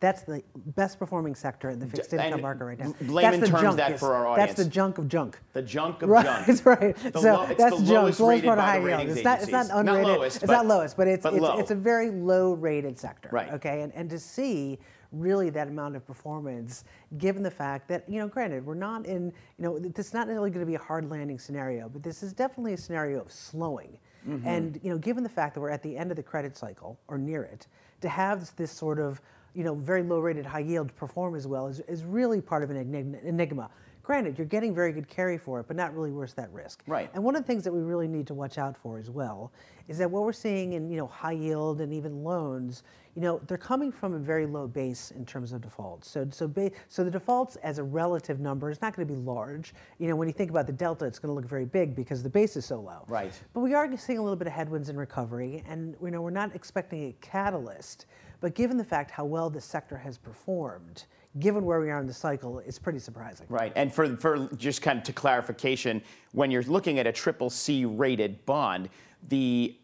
That's 0.00 0.22
the 0.22 0.42
best 0.56 0.98
performing 0.98 1.34
sector 1.34 1.68
in 1.68 1.78
the 1.78 1.86
fixed 1.86 2.14
income 2.14 2.32
and 2.32 2.42
market 2.42 2.64
right 2.64 2.78
now. 2.78 2.94
Layman 3.02 3.40
terms 3.40 3.50
junk, 3.50 3.76
that 3.76 4.00
for 4.00 4.14
our 4.14 4.28
audience. 4.28 4.48
That's 4.52 4.64
the 4.64 4.70
junk 4.70 4.96
of 4.96 5.08
junk. 5.08 5.38
The 5.52 5.60
junk 5.60 6.00
of 6.00 6.08
right, 6.08 6.24
junk. 6.24 6.46
That's 6.46 6.64
right. 6.64 6.96
The 6.96 7.20
so 7.20 7.34
lo- 7.34 7.46
that's 7.46 7.58
the 7.58 7.84
junk. 7.84 7.88
Lowest 7.88 8.20
rated 8.20 8.46
by 8.46 8.56
high 8.56 8.74
yield. 8.76 8.86
ratings 8.86 9.16
it's 9.16 9.24
not, 9.24 9.42
it's 9.42 9.52
not 9.52 9.66
unrated. 9.66 9.84
Not 9.84 10.02
lowest, 10.02 10.36
it's 10.36 10.46
but, 10.46 10.52
not 10.54 10.66
lowest, 10.66 10.96
but 10.96 11.06
it's 11.06 11.22
but 11.22 11.34
it's, 11.34 11.60
it's, 11.60 11.70
a 11.70 11.74
very 11.74 12.10
low 12.10 12.54
rated 12.54 12.98
sector. 12.98 13.28
Right. 13.30 13.52
Okay. 13.52 13.82
And 13.82 13.94
and 13.94 14.08
to 14.08 14.18
see 14.18 14.78
really 15.12 15.50
that 15.50 15.68
amount 15.68 15.96
of 15.96 16.06
performance, 16.06 16.84
given 17.18 17.42
the 17.42 17.50
fact 17.50 17.88
that 17.88 18.08
you 18.08 18.18
know, 18.18 18.28
granted, 18.28 18.64
we're 18.64 18.74
not 18.74 19.06
in 19.06 19.26
you 19.58 19.64
know, 19.64 19.78
this 19.78 20.08
is 20.08 20.14
not 20.14 20.28
really 20.28 20.50
going 20.50 20.64
to 20.64 20.70
be 20.70 20.76
a 20.76 20.78
hard 20.78 21.10
landing 21.10 21.38
scenario, 21.38 21.88
but 21.88 22.02
this 22.02 22.22
is 22.22 22.32
definitely 22.32 22.72
a 22.74 22.78
scenario 22.78 23.20
of 23.20 23.30
slowing. 23.30 23.98
Mm-hmm. 24.28 24.46
And 24.46 24.80
you 24.82 24.90
know, 24.90 24.98
given 24.98 25.22
the 25.22 25.30
fact 25.30 25.54
that 25.54 25.60
we're 25.60 25.70
at 25.70 25.82
the 25.82 25.96
end 25.96 26.10
of 26.10 26.16
the 26.16 26.22
credit 26.22 26.56
cycle 26.56 26.98
or 27.08 27.18
near 27.18 27.42
it, 27.44 27.66
to 28.02 28.08
have 28.08 28.54
this 28.56 28.70
sort 28.70 28.98
of 28.98 29.20
you 29.54 29.64
know, 29.64 29.74
very 29.74 30.02
low 30.02 30.20
rated 30.20 30.46
high 30.46 30.60
yield 30.60 30.94
perform 30.96 31.34
as 31.34 31.46
well 31.46 31.66
is, 31.66 31.80
is 31.80 32.04
really 32.04 32.40
part 32.40 32.62
of 32.62 32.70
an 32.70 32.76
enigma. 33.24 33.70
Granted, 34.02 34.38
you're 34.38 34.46
getting 34.46 34.74
very 34.74 34.92
good 34.92 35.08
carry 35.08 35.38
for 35.38 35.60
it, 35.60 35.66
but 35.66 35.76
not 35.76 35.94
really 35.94 36.10
worth 36.10 36.34
that 36.36 36.50
risk. 36.52 36.82
Right. 36.86 37.10
And 37.14 37.22
one 37.22 37.36
of 37.36 37.42
the 37.42 37.46
things 37.46 37.64
that 37.64 37.72
we 37.72 37.80
really 37.80 38.08
need 38.08 38.26
to 38.28 38.34
watch 38.34 38.58
out 38.58 38.76
for 38.76 38.98
as 38.98 39.10
well 39.10 39.52
is 39.88 39.98
that 39.98 40.10
what 40.10 40.22
we're 40.22 40.32
seeing 40.32 40.72
in 40.72 40.90
you 40.90 40.96
know 40.96 41.06
high 41.06 41.32
yield 41.32 41.80
and 41.80 41.92
even 41.92 42.24
loans, 42.24 42.82
you 43.14 43.22
know, 43.22 43.40
they're 43.46 43.58
coming 43.58 43.90
from 43.90 44.14
a 44.14 44.18
very 44.18 44.46
low 44.46 44.66
base 44.66 45.10
in 45.10 45.26
terms 45.26 45.52
of 45.52 45.60
defaults. 45.60 46.08
So 46.10 46.28
so 46.30 46.46
ba- 46.46 46.70
so 46.88 47.02
the 47.04 47.10
defaults 47.10 47.56
as 47.56 47.78
a 47.78 47.82
relative 47.82 48.40
number 48.40 48.70
is 48.70 48.80
not 48.80 48.94
going 48.94 49.06
to 49.06 49.14
be 49.14 49.20
large. 49.20 49.74
You 49.98 50.08
know, 50.08 50.16
when 50.16 50.28
you 50.28 50.34
think 50.34 50.50
about 50.50 50.66
the 50.66 50.72
delta, 50.72 51.04
it's 51.06 51.18
going 51.18 51.30
to 51.30 51.34
look 51.34 51.46
very 51.48 51.64
big 51.64 51.94
because 51.94 52.22
the 52.22 52.30
base 52.30 52.56
is 52.56 52.64
so 52.64 52.80
low. 52.80 53.04
Right. 53.08 53.32
But 53.52 53.60
we 53.60 53.74
are 53.74 53.96
seeing 53.96 54.18
a 54.18 54.22
little 54.22 54.36
bit 54.36 54.46
of 54.46 54.52
headwinds 54.52 54.88
in 54.88 54.96
recovery, 54.96 55.64
and 55.66 55.96
you 56.02 56.10
know 56.10 56.22
we're 56.22 56.30
not 56.30 56.54
expecting 56.54 57.08
a 57.08 57.12
catalyst. 57.20 58.06
But 58.40 58.54
given 58.54 58.76
the 58.76 58.84
fact 58.84 59.10
how 59.10 59.24
well 59.24 59.50
the 59.50 59.60
sector 59.60 59.98
has 59.98 60.16
performed, 60.16 61.04
given 61.38 61.64
where 61.64 61.80
we 61.80 61.90
are 61.90 62.00
in 62.00 62.06
the 62.06 62.14
cycle, 62.14 62.58
it's 62.60 62.78
pretty 62.78 62.98
surprising. 62.98 63.46
Right. 63.50 63.72
And 63.76 63.92
for, 63.92 64.16
for 64.16 64.48
just 64.56 64.82
kind 64.82 64.98
of 64.98 65.04
to 65.04 65.12
clarification, 65.12 66.02
when 66.32 66.50
you're 66.50 66.62
looking 66.62 66.98
at 66.98 67.06
a 67.06 67.12
triple 67.12 67.50
C 67.50 67.84
rated 67.84 68.44
bond, 68.46 68.88
the 69.28 69.76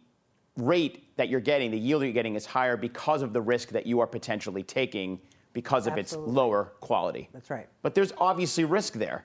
rate 0.57 1.17
that 1.17 1.29
you're 1.29 1.41
getting, 1.41 1.71
the 1.71 1.79
yield 1.79 2.03
you're 2.03 2.13
getting 2.13 2.35
is 2.35 2.47
higher 2.47 2.77
because 2.77 3.23
of 3.23 3.33
the 3.33 3.41
risk 3.41 3.71
that 3.71 3.87
you 3.87 4.01
are 4.01 4.07
potentially 4.07 4.63
taking 4.63 5.21
because 5.53 5.87
of 5.87 5.97
Absolutely. 5.97 6.31
its 6.31 6.37
lower 6.37 6.73
quality. 6.81 7.29
That's 7.33 7.51
right. 7.51 7.69
But 7.83 7.95
there's 7.95 8.13
obviously 8.19 8.65
risk 8.65 8.95
there. 8.95 9.25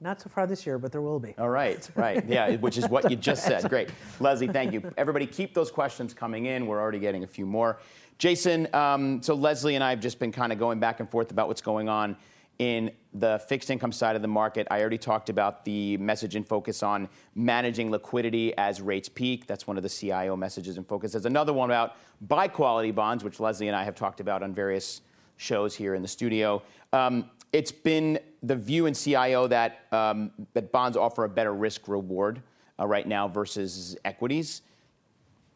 Not 0.00 0.20
so 0.20 0.28
far 0.28 0.46
this 0.46 0.64
year, 0.64 0.78
but 0.78 0.92
there 0.92 1.02
will 1.02 1.18
be. 1.18 1.34
All 1.38 1.48
right, 1.50 1.88
right. 1.96 2.24
Yeah, 2.26 2.56
which 2.56 2.78
is 2.78 2.88
what 2.88 3.10
you 3.10 3.16
just 3.16 3.44
said. 3.44 3.68
Great. 3.68 3.90
Leslie, 4.20 4.46
thank 4.46 4.72
you. 4.72 4.92
Everybody, 4.96 5.26
keep 5.26 5.54
those 5.54 5.70
questions 5.70 6.14
coming 6.14 6.46
in. 6.46 6.66
We're 6.66 6.80
already 6.80 7.00
getting 7.00 7.24
a 7.24 7.26
few 7.26 7.44
more. 7.44 7.80
Jason, 8.18 8.72
um, 8.74 9.22
so 9.22 9.34
Leslie 9.34 9.74
and 9.74 9.84
I 9.84 9.90
have 9.90 10.00
just 10.00 10.18
been 10.18 10.32
kind 10.32 10.52
of 10.52 10.58
going 10.58 10.80
back 10.80 11.00
and 11.00 11.10
forth 11.10 11.30
about 11.30 11.48
what's 11.48 11.60
going 11.60 11.88
on 11.88 12.16
in 12.58 12.90
the 13.14 13.38
fixed 13.48 13.70
income 13.70 13.92
side 13.92 14.16
of 14.16 14.22
the 14.22 14.28
market. 14.28 14.66
I 14.70 14.80
already 14.80 14.98
talked 14.98 15.28
about 15.28 15.64
the 15.64 15.96
message 15.98 16.34
and 16.34 16.46
focus 16.46 16.82
on 16.82 17.08
managing 17.34 17.90
liquidity 17.90 18.56
as 18.58 18.80
rates 18.80 19.08
peak. 19.08 19.46
That's 19.46 19.66
one 19.66 19.76
of 19.76 19.82
the 19.82 19.88
CIO 19.88 20.36
messages 20.36 20.76
and 20.76 20.86
focus. 20.86 21.12
There's 21.12 21.26
another 21.26 21.52
one 21.52 21.70
about 21.70 21.96
buy 22.22 22.48
quality 22.48 22.90
bonds, 22.90 23.22
which 23.22 23.38
Leslie 23.40 23.68
and 23.68 23.76
I 23.76 23.84
have 23.84 23.94
talked 23.94 24.20
about 24.20 24.42
on 24.42 24.52
various 24.52 25.02
shows 25.36 25.74
here 25.74 25.94
in 25.94 26.02
the 26.02 26.08
studio. 26.08 26.62
Um, 26.92 27.30
it's 27.52 27.72
been 27.72 28.18
the 28.42 28.56
view 28.56 28.86
in 28.86 28.94
CIO 28.94 29.46
that, 29.46 29.86
um, 29.92 30.30
that 30.52 30.72
bonds 30.72 30.96
offer 30.96 31.24
a 31.24 31.28
better 31.28 31.54
risk 31.54 31.88
reward 31.88 32.42
uh, 32.78 32.86
right 32.86 33.06
now 33.06 33.28
versus 33.28 33.96
equities. 34.04 34.62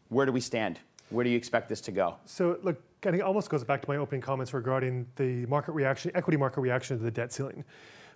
Where 0.08 0.24
do 0.24 0.32
we 0.32 0.40
stand? 0.40 0.78
Where 1.12 1.24
do 1.24 1.30
you 1.30 1.36
expect 1.36 1.68
this 1.68 1.80
to 1.82 1.92
go? 1.92 2.16
So, 2.24 2.58
look, 2.62 2.82
I 3.04 3.10
think 3.10 3.22
almost 3.22 3.50
goes 3.50 3.64
back 3.64 3.82
to 3.82 3.88
my 3.88 3.96
opening 3.96 4.20
comments 4.20 4.54
regarding 4.54 5.06
the 5.16 5.46
market 5.46 5.72
reaction, 5.72 6.10
equity 6.14 6.36
market 6.36 6.60
reaction 6.60 6.98
to 6.98 7.04
the 7.04 7.10
debt 7.10 7.32
ceiling. 7.32 7.64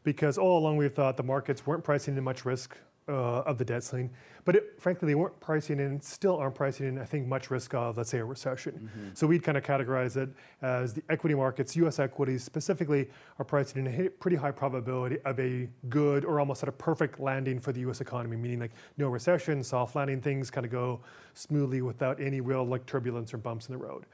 Because 0.05 0.39
all 0.39 0.59
along 0.59 0.77
we've 0.77 0.95
thought 0.95 1.17
the 1.17 1.23
markets 1.23 1.67
weren't 1.67 1.83
pricing 1.83 2.17
in 2.17 2.25
much 2.25 2.45
risk 2.45 2.77
uh, 3.09 3.41
of 3.43 3.59
the 3.59 3.65
debt 3.65 3.85
ceiling. 3.85 4.11
But 4.45 4.57
it, 4.57 4.75
frankly, 4.79 5.07
they 5.07 5.15
weren't 5.15 5.39
pricing 5.41 5.81
in, 5.81 6.01
still 6.01 6.37
aren't 6.37 6.55
pricing 6.55 6.87
in, 6.87 6.99
I 6.99 7.05
think, 7.05 7.27
much 7.27 7.51
risk 7.51 7.75
of, 7.75 7.97
let's 7.97 8.11
say, 8.11 8.19
a 8.19 8.25
recession. 8.25 8.75
Mm-hmm. 8.75 9.09
So 9.15 9.27
we'd 9.27 9.43
kind 9.43 9.59
of 9.59 9.65
categorize 9.65 10.17
it 10.17 10.29
as 10.63 10.95
the 10.95 11.03
equity 11.09 11.35
markets, 11.35 11.75
US 11.77 11.99
equities 11.99 12.45
specifically, 12.45 13.09
are 13.39 13.45
pricing 13.45 13.87
in 13.87 14.07
a 14.07 14.09
pretty 14.09 14.37
high 14.37 14.53
probability 14.53 15.19
of 15.25 15.39
a 15.41 15.69
good 15.89 16.25
or 16.25 16.39
almost 16.39 16.63
at 16.63 16.69
a 16.69 16.73
perfect 16.73 17.19
landing 17.19 17.59
for 17.59 17.73
the 17.73 17.81
US 17.81 18.01
economy, 18.01 18.37
meaning 18.37 18.61
like 18.61 18.73
no 18.97 19.09
recession, 19.09 19.63
soft 19.65 19.97
landing, 19.97 20.21
things 20.21 20.51
kind 20.51 20.65
of 20.65 20.71
go 20.71 21.01
smoothly 21.35 21.83
without 21.83 22.21
any 22.21 22.41
real 22.41 22.65
like 22.65 22.87
turbulence 22.87 23.35
or 23.35 23.39
bumps 23.39 23.69
in 23.69 23.73
the 23.73 23.79
road, 23.79 24.07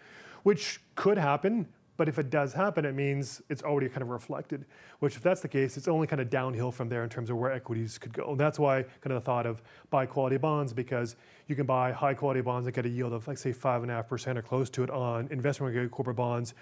which 0.45 0.81
could 0.95 1.19
happen 1.19 1.67
but 1.97 2.09
if 2.09 2.19
it 2.19 2.31
does 2.31 2.53
happen, 2.55 2.85
it 2.85 2.95
means 2.95 3.43
it's 3.49 3.63
already 3.63 3.89
kind 3.89 4.03
of 4.03 4.09
reflected, 4.09 4.65
which 5.01 5.17
if 5.17 5.23
that's 5.23 5.41
the 5.41 5.49
case, 5.49 5.77
it's 5.77 5.89
only 5.89 6.07
kind 6.07 6.21
of 6.21 6.31
downhill 6.31 6.73
from 6.73 6.89
there 6.89 7.05
in 7.05 7.11
terms 7.11 7.29
of 7.29 7.37
where 7.37 7.53
equities 7.53 7.99
could 7.99 8.13
go. 8.13 8.31
And 8.31 8.41
that's 8.41 8.59
why 8.59 8.83
kind 8.83 9.15
of 9.15 9.15
the 9.15 9.21
thought 9.21 9.47
of 9.47 9.63
buy 9.91 10.07
quality 10.07 10.39
bonds, 10.39 10.73
because 10.73 11.17
you 11.49 11.55
can 11.55 11.67
buy 11.67 11.93
high 11.93 12.15
quality 12.15 12.41
bonds 12.41 12.65
that 12.65 12.73
get 12.73 12.87
a 12.87 12.89
yield 12.89 13.13
of 13.13 13.29
like 13.29 13.39
say 13.39 13.53
five 13.53 13.83
and 13.83 13.91
a 13.91 13.95
half 13.95 14.09
percent 14.09 14.39
or 14.39 14.43
close 14.43 14.71
to 14.71 14.83
it 14.83 14.91
on 14.91 15.29
investment 15.31 15.75
grade 15.75 15.91
corporate 15.91 16.17
bonds 16.17 16.55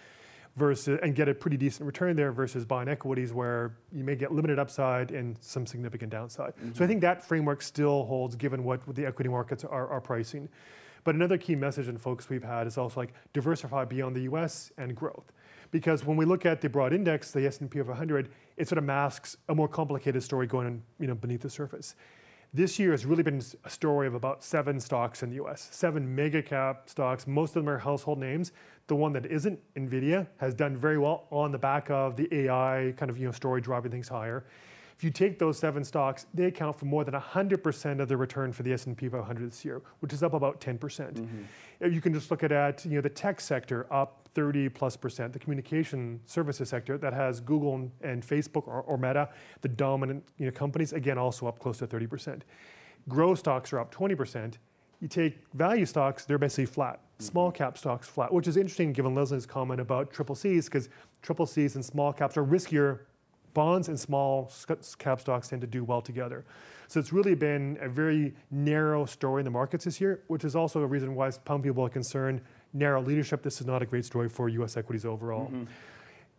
versus 0.57 0.99
and 1.03 1.15
get 1.15 1.29
a 1.29 1.35
pretty 1.35 1.57
decent 1.57 1.87
return 1.87 2.17
there 2.17 2.33
versus 2.33 2.65
buying 2.65 2.89
equities 2.89 3.33
where 3.33 3.73
you 3.93 4.03
may 4.03 4.17
get 4.17 4.33
limited 4.33 4.59
upside 4.59 5.13
and 5.13 5.37
some 5.41 5.65
significant 5.65 6.11
downside. 6.11 6.53
Mm-hmm. 6.57 6.75
So 6.75 6.85
I 6.85 6.89
think 6.89 7.01
that 7.03 7.25
framework 7.25 7.63
still 7.63 8.05
holds 8.05 8.35
given 8.35 8.65
what, 8.65 8.85
what 8.87 8.97
the 8.97 9.07
equity 9.07 9.31
markets 9.31 9.65
are, 9.65 9.89
are 9.89 10.01
pricing. 10.01 10.49
But 11.05 11.15
another 11.15 11.39
key 11.39 11.55
message 11.55 11.89
and 11.89 12.01
focus 12.01 12.29
we've 12.29 12.45
had 12.45 12.67
is 12.67 12.79
also 12.79 13.01
like 13.01 13.13
diversify 13.33 13.85
beyond 13.85 14.17
the 14.17 14.23
U.S. 14.23 14.71
and 14.79 14.95
growth. 14.95 15.33
Because 15.71 16.05
when 16.05 16.17
we 16.17 16.25
look 16.25 16.45
at 16.47 16.61
the 16.61 16.69
broad 16.69 16.93
index, 16.93 17.31
the 17.31 17.47
S&P 17.47 17.79
of 17.79 17.89
100, 17.89 18.31
it 18.57 18.69
sort 18.69 18.79
of 18.79 18.85
masks 18.85 19.37
a 19.49 19.55
more 19.55 19.69
complicated 19.69 20.23
story 20.23 20.47
going 20.47 20.67
on, 20.67 20.83
you 20.99 21.07
know, 21.07 21.15
beneath 21.15 21.43
the 21.43 21.51
surface. 21.51 21.95
This 22.53 22.81
year 22.81 22.91
has 22.91 23.07
really 23.07 23.23
been 23.23 23.41
a 23.65 23.71
story 23.71 24.09
of 24.09 24.15
about 24.15 24.43
seven 24.43 24.81
stocks 24.81 25.23
in 25.23 25.31
the 25.31 25.37
US, 25.37 25.69
seven 25.71 26.17
mega 26.17 26.43
cap 26.43 26.91
stocks. 26.91 27.29
Most 27.29 27.51
of 27.51 27.63
them 27.63 27.69
are 27.69 27.79
household 27.79 28.19
names. 28.19 28.51
The 28.89 28.97
one 28.97 29.13
that 29.13 29.25
isn't, 29.27 29.61
Nvidia, 29.77 30.27
has 30.39 30.53
done 30.53 30.77
very 30.77 30.99
well 30.99 31.29
on 31.31 31.53
the 31.53 31.59
back 31.59 31.89
of 31.91 32.17
the 32.17 32.29
AI 32.35 32.93
kind 32.97 33.09
of 33.09 33.19
you 33.19 33.27
know 33.27 33.31
story 33.31 33.61
driving 33.61 33.93
things 33.93 34.09
higher. 34.09 34.45
If 35.01 35.05
you 35.05 35.11
take 35.11 35.39
those 35.39 35.59
seven 35.59 35.83
stocks, 35.83 36.27
they 36.35 36.45
account 36.45 36.79
for 36.79 36.85
more 36.85 37.05
than 37.05 37.15
100% 37.15 38.01
of 38.01 38.09
the 38.09 38.19
return 38.19 38.53
for 38.53 38.65
the 38.65 38.75
S&P 38.75 39.09
500 39.09 39.51
this 39.51 39.65
year, 39.65 39.81
which 40.01 40.13
is 40.13 40.23
up 40.23 40.35
about 40.35 40.61
10%. 40.61 40.79
percent 40.79 41.15
mm 41.15 41.27
hmm 41.27 41.91
You 41.91 42.03
can 42.03 42.13
just 42.13 42.31
look 42.31 42.43
at, 42.45 42.53
at 42.53 42.85
you 42.85 42.97
know, 42.97 43.01
the 43.01 43.09
tech 43.09 43.41
sector 43.41 43.87
up 43.91 44.29
30 44.35 44.69
plus 44.69 44.99
percent, 44.99 45.33
the 45.33 45.39
communication 45.39 46.21
services 46.27 46.69
sector 46.69 46.99
that 46.99 47.15
has 47.15 47.41
Google 47.41 47.91
and 48.03 48.23
Facebook 48.23 48.69
or, 48.69 48.83
or 48.83 48.99
Meta, 48.99 49.31
the 49.63 49.69
dominant 49.69 50.23
you 50.37 50.45
know, 50.45 50.53
companies, 50.53 50.93
again, 50.93 51.17
also 51.17 51.47
up 51.47 51.59
close 51.59 51.79
to 51.79 51.87
30%. 51.87 52.43
Growth 53.09 53.39
stocks 53.39 53.73
are 53.73 53.79
up 53.79 53.95
20%. 53.95 54.59
You 55.01 55.09
take 55.09 55.39
value 55.55 55.87
stocks, 55.87 56.27
they're 56.27 56.37
basically 56.37 56.67
flat. 56.67 56.97
Mm-hmm. 56.99 57.25
Small 57.25 57.51
cap 57.51 57.79
stocks 57.79 58.07
flat, 58.07 58.31
which 58.31 58.47
is 58.47 58.59
interesting 58.59 58.93
given 58.93 59.15
Leslie's 59.15 59.47
comment 59.47 59.81
about 59.81 60.13
triple 60.13 60.35
Cs, 60.35 60.67
because 60.67 60.91
triple 61.23 61.47
Cs 61.47 61.77
and 61.77 61.83
small 61.83 62.13
caps 62.13 62.37
are 62.37 62.45
riskier 62.45 62.99
bonds 63.55 63.89
and 63.89 63.99
small 63.99 64.51
cap 64.99 65.21
stocks 65.21 65.49
tend 65.49 65.61
to 65.61 65.67
do 65.67 65.85
well 65.85 66.01
together. 66.01 66.45
So 66.89 66.99
it's 66.99 67.13
really 67.13 67.35
been 67.35 67.79
a 67.81 67.89
very 67.89 68.35
narrow 68.51 69.05
story 69.05 69.41
in 69.41 69.45
the 69.45 69.51
markets 69.51 69.85
this 69.85 70.01
year, 70.01 70.23
which 70.27 70.45
is 70.45 70.57
also 70.57 70.81
a 70.81 70.87
reason 70.87 71.15
why 71.15 71.31
some 71.31 71.63
people 71.63 71.85
are 71.85 71.91
concerned. 71.91 72.41
Narrow 72.73 73.01
leadership. 73.03 73.43
This 73.43 73.61
is 73.61 73.67
not 73.67 73.83
a 73.83 73.87
great 73.87 74.05
story 74.05 74.29
for 74.29 74.49
U.S. 74.49 74.77
equities 74.77 75.05
overall. 75.05 75.47
Mm-hmm. 75.47 75.65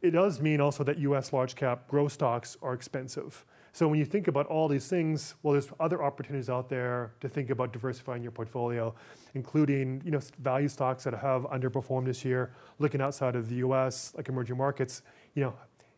It 0.02 0.12
does 0.12 0.42
mean 0.42 0.60
also 0.60 0.84
that 0.84 0.98
U.S. 1.00 1.32
large 1.32 1.56
cap 1.56 1.88
growth 1.88 2.14
stocks 2.14 2.58
are 2.62 2.74
expensive. 2.74 3.46
So 3.74 3.88
when 3.88 4.00
you 4.00 4.06
think 4.06 4.28
about 4.28 4.48
all 4.48 4.68
these 4.68 4.88
things, 4.88 5.36
well, 5.44 5.54
there's 5.54 5.70
other 5.80 6.04
opportunities 6.04 6.50
out 6.50 6.68
there 6.68 7.14
to 7.22 7.30
think 7.30 7.50
about 7.50 7.72
diversifying 7.72 8.22
your 8.22 8.32
portfolio, 8.32 8.94
including 9.34 10.02
you 10.04 10.12
know 10.12 10.20
value 10.40 10.68
stocks 10.68 11.06
that 11.06 11.14
have 11.14 11.44
underperformed 11.44 12.06
this 12.06 12.26
year. 12.26 12.52
Looking 12.80 13.02
outside 13.02 13.36
of 13.36 13.48
the 13.48 13.56
U.S., 13.56 14.14
like 14.18 14.28
emerging 14.28 14.58
markets, 14.58 15.04
you 15.36 15.44
know, 15.44 15.54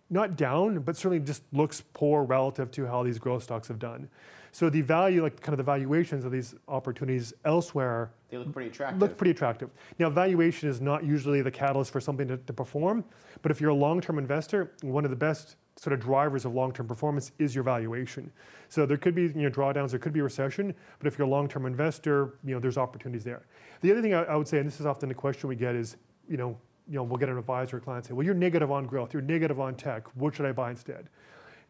not 0.10 0.36
down, 0.36 0.80
but 0.80 0.96
certainly 0.96 1.20
just 1.20 1.44
looks 1.52 1.82
poor 1.94 2.24
relative 2.24 2.72
to 2.72 2.86
how 2.86 3.04
these 3.04 3.18
growth 3.18 3.44
stocks 3.44 3.68
have 3.68 3.80
done. 3.80 4.10
So 4.52 4.70
the 4.70 4.82
value, 4.82 5.24
like 5.24 5.42
kind 5.42 5.54
of 5.54 5.58
the 5.58 5.64
valuations 5.64 6.26
of 6.26 6.32
these 6.32 6.54
opportunities 6.68 7.34
elsewhere, 7.44 8.12
they 8.30 8.38
look 8.38 8.54
pretty 8.54 8.70
attractive. 8.70 9.02
Look 9.02 9.18
pretty 9.18 9.32
attractive. 9.32 9.72
Now, 9.98 10.12
valuation 10.12 10.70
is 10.70 10.80
not 10.80 11.04
usually 11.04 11.42
the 11.42 11.50
catalyst 11.50 11.92
for 11.92 12.00
something 12.00 12.28
to, 12.28 12.38
to 12.38 12.54
perform, 12.54 13.04
but 13.42 13.50
if 13.50 13.60
you're 13.60 13.72
a 13.72 13.76
long-term 13.76 14.20
investor, 14.20 14.74
one 14.82 15.06
of 15.06 15.10
the 15.10 15.18
best 15.18 15.56
sort 15.76 15.92
of 15.94 16.00
drivers 16.00 16.46
of 16.46 16.54
long-term 16.54 16.88
performance 16.88 17.32
is 17.40 17.56
your 17.56 17.64
valuation. 17.64 18.32
So 18.70 18.86
there 18.86 18.98
could 18.98 19.16
be 19.16 19.24
you 19.24 19.34
know 19.34 19.50
drawdowns, 19.50 19.90
there 19.90 20.00
could 20.00 20.14
be 20.14 20.22
recession, 20.22 20.76
but 21.00 21.08
if 21.08 21.18
you're 21.18 21.28
a 21.28 21.32
long-term 21.32 21.66
investor, 21.66 22.36
you 22.44 22.54
know 22.54 22.60
there's 22.60 22.78
opportunities 22.78 23.24
there. 23.24 23.48
The 23.82 23.92
other 23.92 24.04
thing 24.04 24.14
I, 24.14 24.24
I 24.26 24.36
would 24.36 24.48
say, 24.48 24.60
and 24.60 24.68
this 24.68 24.80
is 24.80 24.86
often 24.86 25.10
the 25.10 25.16
question 25.16 25.50
we 25.50 25.56
get, 25.56 25.74
is 25.74 25.98
you 26.30 26.38
know 26.38 26.58
you 26.88 26.96
know 26.96 27.04
we'll 27.04 27.18
get 27.18 27.30
an 27.30 27.38
advisor 27.38 27.78
or 27.78 27.80
client 27.80 28.06
say, 28.06 28.14
well, 28.14 28.26
you're 28.26 28.34
negative 28.36 28.72
on 28.72 28.86
growth, 28.86 29.14
you're 29.14 29.22
negative 29.22 29.60
on 29.60 29.76
tech. 29.76 30.04
What 30.16 30.36
should 30.36 30.46
I 30.46 30.52
buy 30.52 30.72
instead? 30.72 31.10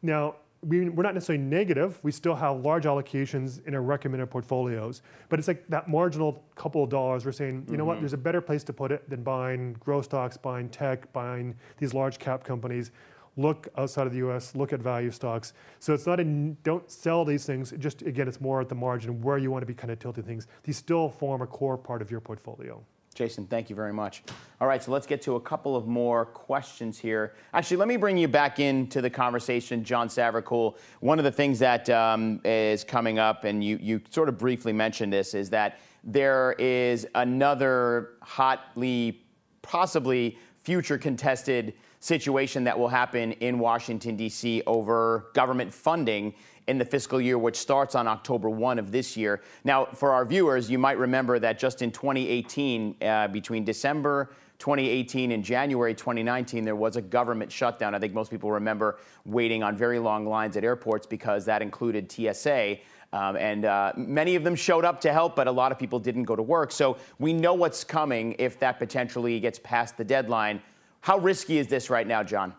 Now, 0.02 0.36
we, 0.66 0.88
are 0.88 0.92
not 0.92 1.14
necessarily 1.14 1.44
negative. 1.44 2.00
We 2.04 2.12
still 2.12 2.36
have 2.36 2.62
large 2.62 2.86
allocations 2.86 3.66
in 3.68 3.76
our 3.76 3.82
recommended 3.82 4.30
portfolios, 4.30 5.02
but 5.30 5.40
it's 5.40 5.48
like 5.48 5.68
that 5.68 5.90
marginal 5.90 6.44
couple 6.56 6.84
of 6.84 6.90
dollars. 6.90 7.26
We're 7.26 7.32
saying, 7.32 7.66
you 7.70 7.78
know 7.78 7.84
mm-hmm. 7.84 7.88
what? 7.88 8.00
There's 8.00 8.14
a 8.14 8.18
better 8.18 8.42
place 8.42 8.64
to 8.66 8.74
put 8.74 8.92
it 8.92 9.10
than 9.10 9.24
buying 9.24 9.74
growth 9.74 10.06
stocks, 10.06 10.38
buying 10.38 10.70
tech, 10.70 11.12
buying 11.14 11.56
these 11.78 11.94
large 11.94 12.20
cap 12.20 12.44
companies. 12.44 12.92
Look 13.36 13.68
outside 13.78 14.06
of 14.06 14.14
the 14.14 14.20
U.S. 14.20 14.56
Look 14.56 14.74
at 14.74 14.80
value 14.80 15.10
stocks. 15.10 15.54
So 15.80 15.94
it's 15.94 16.06
not 16.06 16.20
a 16.20 16.24
don't 16.24 16.90
sell 16.90 17.26
these 17.26 17.46
things. 17.46 17.74
Just 17.80 18.04
again, 18.04 18.28
it's 18.28 18.40
more 18.40 18.62
at 18.62 18.70
the 18.70 18.76
margin 18.76 19.22
where 19.22 19.40
you 19.40 19.50
want 19.52 19.64
to 19.64 19.66
be 19.66 19.74
kind 19.74 19.92
of 19.92 20.00
tilting 20.00 20.24
things. 20.24 20.48
These 20.64 20.78
still 20.78 21.10
form 21.10 21.42
a 21.42 21.48
core 21.48 21.78
part 21.78 22.02
of 22.02 22.12
your 22.12 22.20
portfolio. 22.20 22.84
Jason, 23.14 23.46
thank 23.48 23.70
you 23.70 23.76
very 23.76 23.94
much. 23.94 24.24
All 24.60 24.68
right, 24.68 24.82
so 24.82 24.92
let's 24.92 25.08
get 25.08 25.22
to 25.24 25.36
a 25.36 25.40
couple 25.40 25.76
of 25.76 25.88
more 25.88 26.26
questions 26.26 26.98
here. 26.98 27.36
Actually, 27.54 27.78
let 27.78 27.88
me 27.88 27.98
bring 27.98 28.18
you 28.18 28.28
back 28.28 28.60
into 28.60 29.02
the 29.02 29.10
conversation, 29.10 29.84
John 29.84 30.08
Savercool. 30.10 30.78
One 31.00 31.20
of 31.20 31.26
the 31.26 31.32
things 31.32 31.60
that 31.60 31.90
um, 31.90 32.42
is 32.44 32.84
coming 32.84 33.20
up, 33.20 33.44
and 33.44 33.64
you, 33.64 33.78
you 33.82 34.02
sort 34.10 34.30
of 34.30 34.38
briefly 34.38 34.74
mentioned 34.74 35.14
this, 35.14 35.34
is 35.34 35.50
that 35.52 35.80
there 36.04 36.54
is 36.60 37.08
another 37.16 38.12
hotly, 38.22 39.22
possibly 39.62 40.38
future 40.64 40.98
contested 40.98 41.74
situation 42.00 42.66
that 42.66 42.78
will 42.78 42.90
happen 42.90 43.32
in 43.34 43.60
Washington, 43.60 44.18
D.C. 44.18 44.62
over 44.68 45.28
government 45.34 45.74
funding 45.74 46.34
in 46.68 46.78
the 46.78 46.86
fiscal 46.86 47.20
year, 47.20 47.38
which 47.38 47.58
starts 47.58 47.96
on 47.96 48.08
October 48.08 48.50
1 48.50 48.80
of 48.80 48.92
this 48.92 49.18
year. 49.18 49.42
Now, 49.64 49.86
for 49.86 50.12
our 50.12 50.26
viewers, 50.26 50.70
you 50.70 50.80
might 50.80 50.98
remember 50.98 51.40
that 51.40 51.60
just 51.60 51.82
in 51.82 51.92
2018, 51.92 52.96
uh, 53.02 53.28
between 53.28 53.64
December 53.64 54.32
2018 54.60 55.32
and 55.32 55.44
January 55.44 55.94
2019, 55.94 56.64
there 56.64 56.76
was 56.76 56.96
a 56.96 57.02
government 57.02 57.52
shutdown. 57.52 57.94
I 57.94 58.00
think 58.00 58.14
most 58.14 58.32
people 58.32 58.52
remember 58.52 58.98
waiting 59.26 59.62
on 59.62 59.76
very 59.76 60.00
long 60.00 60.26
lines 60.26 60.56
at 60.56 60.64
airports 60.64 61.06
because 61.06 61.44
that 61.46 61.62
included 61.62 62.10
TSA. 62.10 62.78
Um, 63.12 63.36
and 63.36 63.66
uh, 63.66 63.92
many 63.96 64.36
of 64.36 64.44
them 64.44 64.56
showed 64.56 64.86
up 64.86 65.02
to 65.02 65.12
help, 65.12 65.36
but 65.36 65.48
a 65.48 65.52
lot 65.52 65.72
of 65.72 65.78
people 65.78 66.00
didn't 66.00 66.24
go 66.24 66.36
to 66.36 66.42
work. 66.42 66.72
So 66.72 66.98
we 67.20 67.34
know 67.34 67.54
what's 67.54 67.84
coming 67.84 68.36
if 68.40 68.58
that 68.60 68.80
potentially 68.80 69.40
gets 69.40 69.60
past 69.60 69.98
the 69.98 70.04
deadline. 70.04 70.62
How 71.02 71.18
risky 71.18 71.58
is 71.58 71.68
this 71.68 71.90
right 71.90 72.08
now, 72.08 72.24
John? 72.24 72.56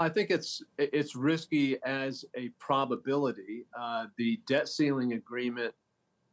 I 0.00 0.08
think 0.08 0.30
it's 0.30 0.62
it's 0.78 1.14
risky 1.14 1.76
as 1.84 2.24
a 2.34 2.48
probability. 2.58 3.66
Uh, 3.78 4.06
the 4.16 4.40
debt 4.46 4.66
ceiling 4.66 5.12
agreement 5.12 5.74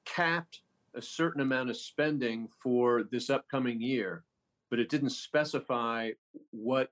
capped 0.05 0.61
a 0.95 1.01
certain 1.01 1.41
amount 1.41 1.69
of 1.69 1.75
spending 1.75 2.47
for 2.63 3.03
this 3.11 3.29
upcoming 3.29 3.81
year, 3.81 4.23
but 4.69 4.79
it 4.79 4.89
didn't 4.89 5.09
specify 5.09 6.11
what 6.51 6.91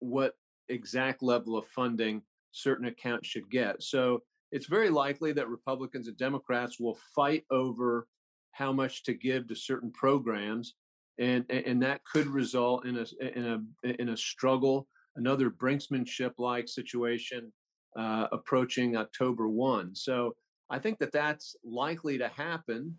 what 0.00 0.36
exact 0.68 1.22
level 1.22 1.56
of 1.56 1.66
funding 1.68 2.20
certain 2.52 2.86
accounts 2.86 3.26
should 3.26 3.50
get. 3.50 3.82
So 3.82 4.22
it's 4.52 4.66
very 4.66 4.90
likely 4.90 5.32
that 5.32 5.48
Republicans 5.48 6.06
and 6.06 6.18
Democrats 6.18 6.78
will 6.78 6.98
fight 7.14 7.44
over 7.50 8.08
how 8.52 8.72
much 8.72 9.04
to 9.04 9.14
give 9.14 9.48
to 9.48 9.54
certain 9.54 9.90
programs, 9.90 10.74
and 11.18 11.46
and 11.48 11.82
that 11.82 12.04
could 12.04 12.26
result 12.26 12.84
in 12.84 12.98
a 12.98 13.06
in 13.34 13.46
a 13.84 14.02
in 14.02 14.10
a 14.10 14.16
struggle 14.18 14.86
another 15.16 15.50
brinksmanship 15.50 16.32
like 16.38 16.68
situation 16.68 17.52
uh, 17.96 18.28
approaching 18.32 18.96
October 18.96 19.48
1. 19.48 19.94
So 19.94 20.34
I 20.68 20.78
think 20.78 20.98
that 21.00 21.12
that's 21.12 21.56
likely 21.64 22.18
to 22.18 22.28
happen. 22.28 22.96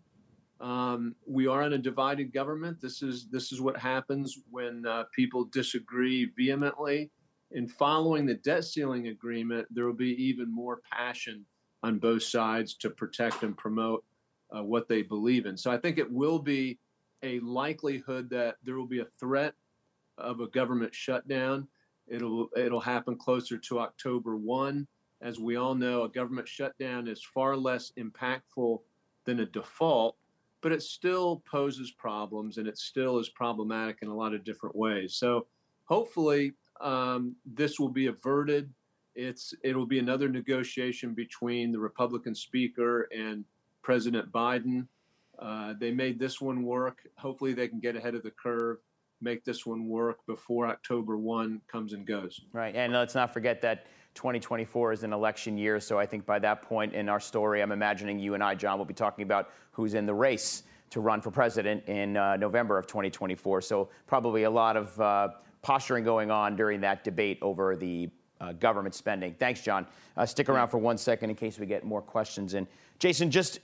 Um, 0.60 1.14
we 1.26 1.46
are 1.46 1.62
in 1.62 1.72
a 1.72 1.78
divided 1.78 2.32
government. 2.32 2.80
This 2.80 3.02
is 3.02 3.28
this 3.30 3.50
is 3.50 3.60
what 3.60 3.76
happens 3.76 4.38
when 4.50 4.86
uh, 4.86 5.04
people 5.14 5.46
disagree 5.46 6.30
vehemently. 6.36 7.10
In 7.50 7.66
following 7.66 8.26
the 8.26 8.34
debt 8.34 8.64
ceiling 8.64 9.08
agreement, 9.08 9.66
there 9.70 9.86
will 9.86 9.92
be 9.92 10.14
even 10.22 10.54
more 10.54 10.80
passion 10.90 11.44
on 11.82 11.98
both 11.98 12.22
sides 12.22 12.76
to 12.76 12.90
protect 12.90 13.42
and 13.42 13.56
promote 13.56 14.04
uh, 14.56 14.62
what 14.62 14.88
they 14.88 15.02
believe 15.02 15.46
in. 15.46 15.56
So 15.56 15.70
I 15.70 15.78
think 15.78 15.98
it 15.98 16.10
will 16.10 16.38
be 16.38 16.78
a 17.22 17.40
likelihood 17.40 18.30
that 18.30 18.56
there 18.62 18.76
will 18.76 18.86
be 18.86 19.00
a 19.00 19.06
threat 19.18 19.54
of 20.18 20.40
a 20.40 20.48
government 20.48 20.94
shutdown. 20.94 21.68
It'll 22.12 22.50
it'll 22.54 22.80
happen 22.80 23.16
closer 23.16 23.56
to 23.56 23.80
October 23.80 24.36
1. 24.36 24.86
As 25.22 25.40
we 25.40 25.56
all 25.56 25.74
know, 25.74 26.02
a 26.02 26.08
government 26.08 26.46
shutdown 26.46 27.08
is 27.08 27.22
far 27.22 27.56
less 27.56 27.92
impactful 27.98 28.80
than 29.24 29.40
a 29.40 29.46
default, 29.46 30.16
but 30.60 30.72
it 30.72 30.82
still 30.82 31.42
poses 31.50 31.90
problems 31.90 32.58
and 32.58 32.68
it 32.68 32.76
still 32.76 33.18
is 33.18 33.30
problematic 33.30 33.98
in 34.02 34.08
a 34.08 34.14
lot 34.14 34.34
of 34.34 34.44
different 34.44 34.76
ways. 34.76 35.14
So 35.14 35.46
hopefully 35.84 36.52
um, 36.82 37.34
this 37.46 37.80
will 37.80 37.88
be 37.88 38.08
averted. 38.08 38.68
It's 39.14 39.54
it'll 39.62 39.86
be 39.86 39.98
another 39.98 40.28
negotiation 40.28 41.14
between 41.14 41.72
the 41.72 41.78
Republican 41.78 42.34
Speaker 42.34 43.08
and 43.16 43.44
President 43.80 44.30
Biden. 44.30 44.86
Uh, 45.38 45.74
they 45.80 45.90
made 45.90 46.18
this 46.18 46.42
one 46.42 46.62
work. 46.62 46.98
Hopefully, 47.16 47.54
they 47.54 47.68
can 47.68 47.80
get 47.80 47.96
ahead 47.96 48.14
of 48.14 48.22
the 48.22 48.30
curve 48.30 48.78
make 49.22 49.44
this 49.44 49.64
one 49.64 49.88
work 49.88 50.18
before 50.26 50.66
October 50.66 51.16
1 51.16 51.60
comes 51.68 51.92
and 51.92 52.06
goes. 52.06 52.40
Right. 52.52 52.74
And 52.74 52.92
let's 52.92 53.14
not 53.14 53.32
forget 53.32 53.60
that 53.62 53.86
2024 54.14 54.92
is 54.92 55.02
an 55.04 55.12
election 55.12 55.56
year. 55.56 55.80
So 55.80 55.98
I 55.98 56.04
think 56.06 56.26
by 56.26 56.38
that 56.40 56.62
point 56.62 56.92
in 56.92 57.08
our 57.08 57.20
story, 57.20 57.62
I'm 57.62 57.72
imagining 57.72 58.18
you 58.18 58.34
and 58.34 58.42
I, 58.42 58.54
John, 58.54 58.78
will 58.78 58.84
be 58.84 58.94
talking 58.94 59.22
about 59.22 59.50
who's 59.70 59.94
in 59.94 60.04
the 60.04 60.14
race 60.14 60.64
to 60.90 61.00
run 61.00 61.22
for 61.22 61.30
president 61.30 61.82
in 61.88 62.16
uh, 62.16 62.36
November 62.36 62.76
of 62.76 62.86
2024. 62.86 63.62
So 63.62 63.88
probably 64.06 64.42
a 64.42 64.50
lot 64.50 64.76
of 64.76 65.00
uh, 65.00 65.28
posturing 65.62 66.04
going 66.04 66.30
on 66.30 66.56
during 66.56 66.80
that 66.82 67.04
debate 67.04 67.38
over 67.40 67.76
the 67.76 68.10
uh, 68.42 68.52
government 68.52 68.94
spending. 68.94 69.34
Thanks, 69.38 69.62
John. 69.62 69.86
Uh, 70.16 70.26
stick 70.26 70.48
around 70.48 70.68
for 70.68 70.78
one 70.78 70.98
second 70.98 71.30
in 71.30 71.36
case 71.36 71.58
we 71.58 71.64
get 71.66 71.84
more 71.84 72.02
questions 72.02 72.54
And 72.54 72.66
Jason, 72.98 73.30
just 73.30 73.60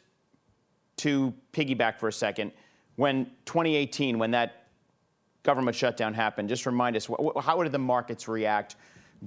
to 0.98 1.34
piggyback 1.52 1.98
for 1.98 2.08
a 2.08 2.12
second, 2.12 2.52
when 2.96 3.26
2018, 3.44 4.18
when 4.18 4.30
that 4.30 4.57
government 5.48 5.74
shutdown 5.74 6.12
happened, 6.12 6.46
just 6.46 6.66
remind 6.66 6.94
us 6.94 7.08
how 7.40 7.62
did 7.62 7.72
the 7.72 7.78
markets 7.78 8.28
react 8.28 8.76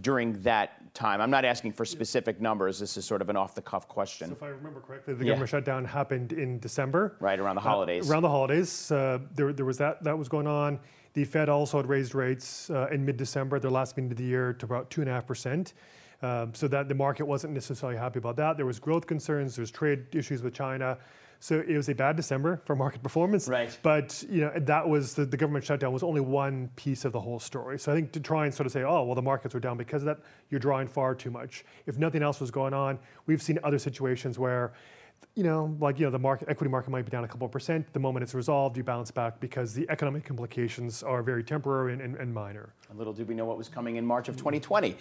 during 0.02 0.40
that 0.44 0.94
time? 0.94 1.20
I'm 1.20 1.32
not 1.32 1.46
asking 1.46 1.72
for 1.72 1.84
specific 1.84 2.40
numbers. 2.40 2.78
This 2.78 2.96
is 2.96 3.06
sort 3.06 3.24
of 3.24 3.30
an 3.30 3.36
off 3.36 3.56
the 3.56 3.62
cuff 3.64 3.88
question. 3.88 4.28
So 4.28 4.34
if 4.34 4.44
I 4.44 4.50
remember 4.50 4.82
correctly, 4.82 5.16
the 5.16 5.26
yeah. 5.26 5.30
government 5.30 5.50
shutdown 5.50 5.84
happened 5.84 6.32
in 6.32 6.60
December. 6.60 7.16
Right, 7.20 7.40
around 7.40 7.56
the 7.56 7.62
uh, 7.62 7.72
holidays. 7.72 8.08
Uh, 8.08 8.14
around 8.14 8.22
the 8.22 8.30
holidays. 8.30 8.92
Uh, 8.92 9.18
there, 9.34 9.52
there 9.52 9.66
was 9.66 9.80
that, 9.80 10.04
that 10.04 10.16
was 10.16 10.30
going 10.30 10.46
on. 10.46 10.80
The 11.14 11.26
Fed 11.26 11.50
also 11.50 11.78
had 11.78 11.88
raised 11.88 12.14
rates 12.14 12.70
uh, 12.70 12.88
in 12.92 13.04
mid 13.04 13.18
December, 13.18 13.60
their 13.60 13.72
last 13.72 13.98
meeting 13.98 14.12
of 14.12 14.18
the 14.18 14.24
year, 14.24 14.54
to 14.54 14.66
about 14.68 14.92
2.5%. 14.92 15.74
Um, 16.22 16.54
so 16.54 16.68
that 16.68 16.88
the 16.88 16.94
market 16.94 17.26
wasn't 17.26 17.54
necessarily 17.54 17.98
happy 17.98 18.20
about 18.20 18.36
that. 18.36 18.58
There 18.58 18.68
was 18.68 18.78
growth 18.78 19.08
concerns, 19.08 19.56
there's 19.56 19.72
trade 19.72 20.06
issues 20.14 20.44
with 20.44 20.54
China. 20.54 21.00
So 21.44 21.60
it 21.68 21.76
was 21.76 21.90
a 21.90 21.96
bad 21.96 22.16
December 22.16 22.62
for 22.66 22.76
market 22.76 23.02
performance. 23.02 23.48
Right. 23.48 23.76
But 23.82 24.24
you 24.30 24.42
know 24.42 24.52
that 24.56 24.88
was 24.88 25.16
the, 25.16 25.26
the 25.26 25.36
government 25.36 25.66
shutdown 25.66 25.92
was 25.92 26.04
only 26.04 26.22
one 26.22 26.70
piece 26.76 27.04
of 27.04 27.14
the 27.14 27.20
whole 27.20 27.40
story. 27.40 27.80
So 27.80 27.92
I 27.92 27.96
think 27.96 28.12
to 28.12 28.20
try 28.20 28.46
and 28.46 28.54
sort 28.54 28.68
of 28.68 28.72
say, 28.72 28.84
oh 28.84 29.04
well, 29.04 29.16
the 29.16 29.24
markets 29.24 29.56
were 29.56 29.60
down 29.60 29.76
because 29.76 30.04
of 30.04 30.06
that, 30.06 30.20
you're 30.52 30.60
drawing 30.60 30.88
far 30.88 31.16
too 31.16 31.32
much. 31.32 31.66
If 31.88 31.98
nothing 31.98 32.22
else 32.22 32.40
was 32.40 32.52
going 32.52 32.76
on, 32.76 33.00
we've 33.26 33.42
seen 33.42 33.58
other 33.64 33.80
situations 33.80 34.38
where 34.38 34.74
you 35.36 35.44
know, 35.44 35.76
like 35.80 35.98
you 35.98 36.06
know, 36.06 36.12
the 36.12 36.20
market 36.20 36.50
equity 36.50 36.70
market 36.70 36.90
might 36.90 37.06
be 37.06 37.10
down 37.10 37.24
a 37.24 37.28
couple 37.28 37.46
of 37.46 37.52
percent. 37.52 37.92
The 37.94 38.00
moment 38.00 38.24
it's 38.24 38.34
resolved, 38.34 38.76
you 38.76 38.84
bounce 38.84 39.12
back 39.12 39.40
because 39.40 39.74
the 39.74 39.90
economic 39.90 40.30
implications 40.30 41.04
are 41.04 41.24
very 41.24 41.44
temporary 41.44 41.94
and, 41.94 42.02
and, 42.02 42.16
and 42.16 42.34
minor. 42.34 42.74
And 42.90 42.98
little 42.98 43.14
did 43.14 43.30
we 43.30 43.34
know 43.34 43.46
what 43.46 43.58
was 43.58 43.70
coming 43.70 43.96
in 43.96 44.06
March 44.06 44.28
of 44.28 44.36
2020. 44.36 44.90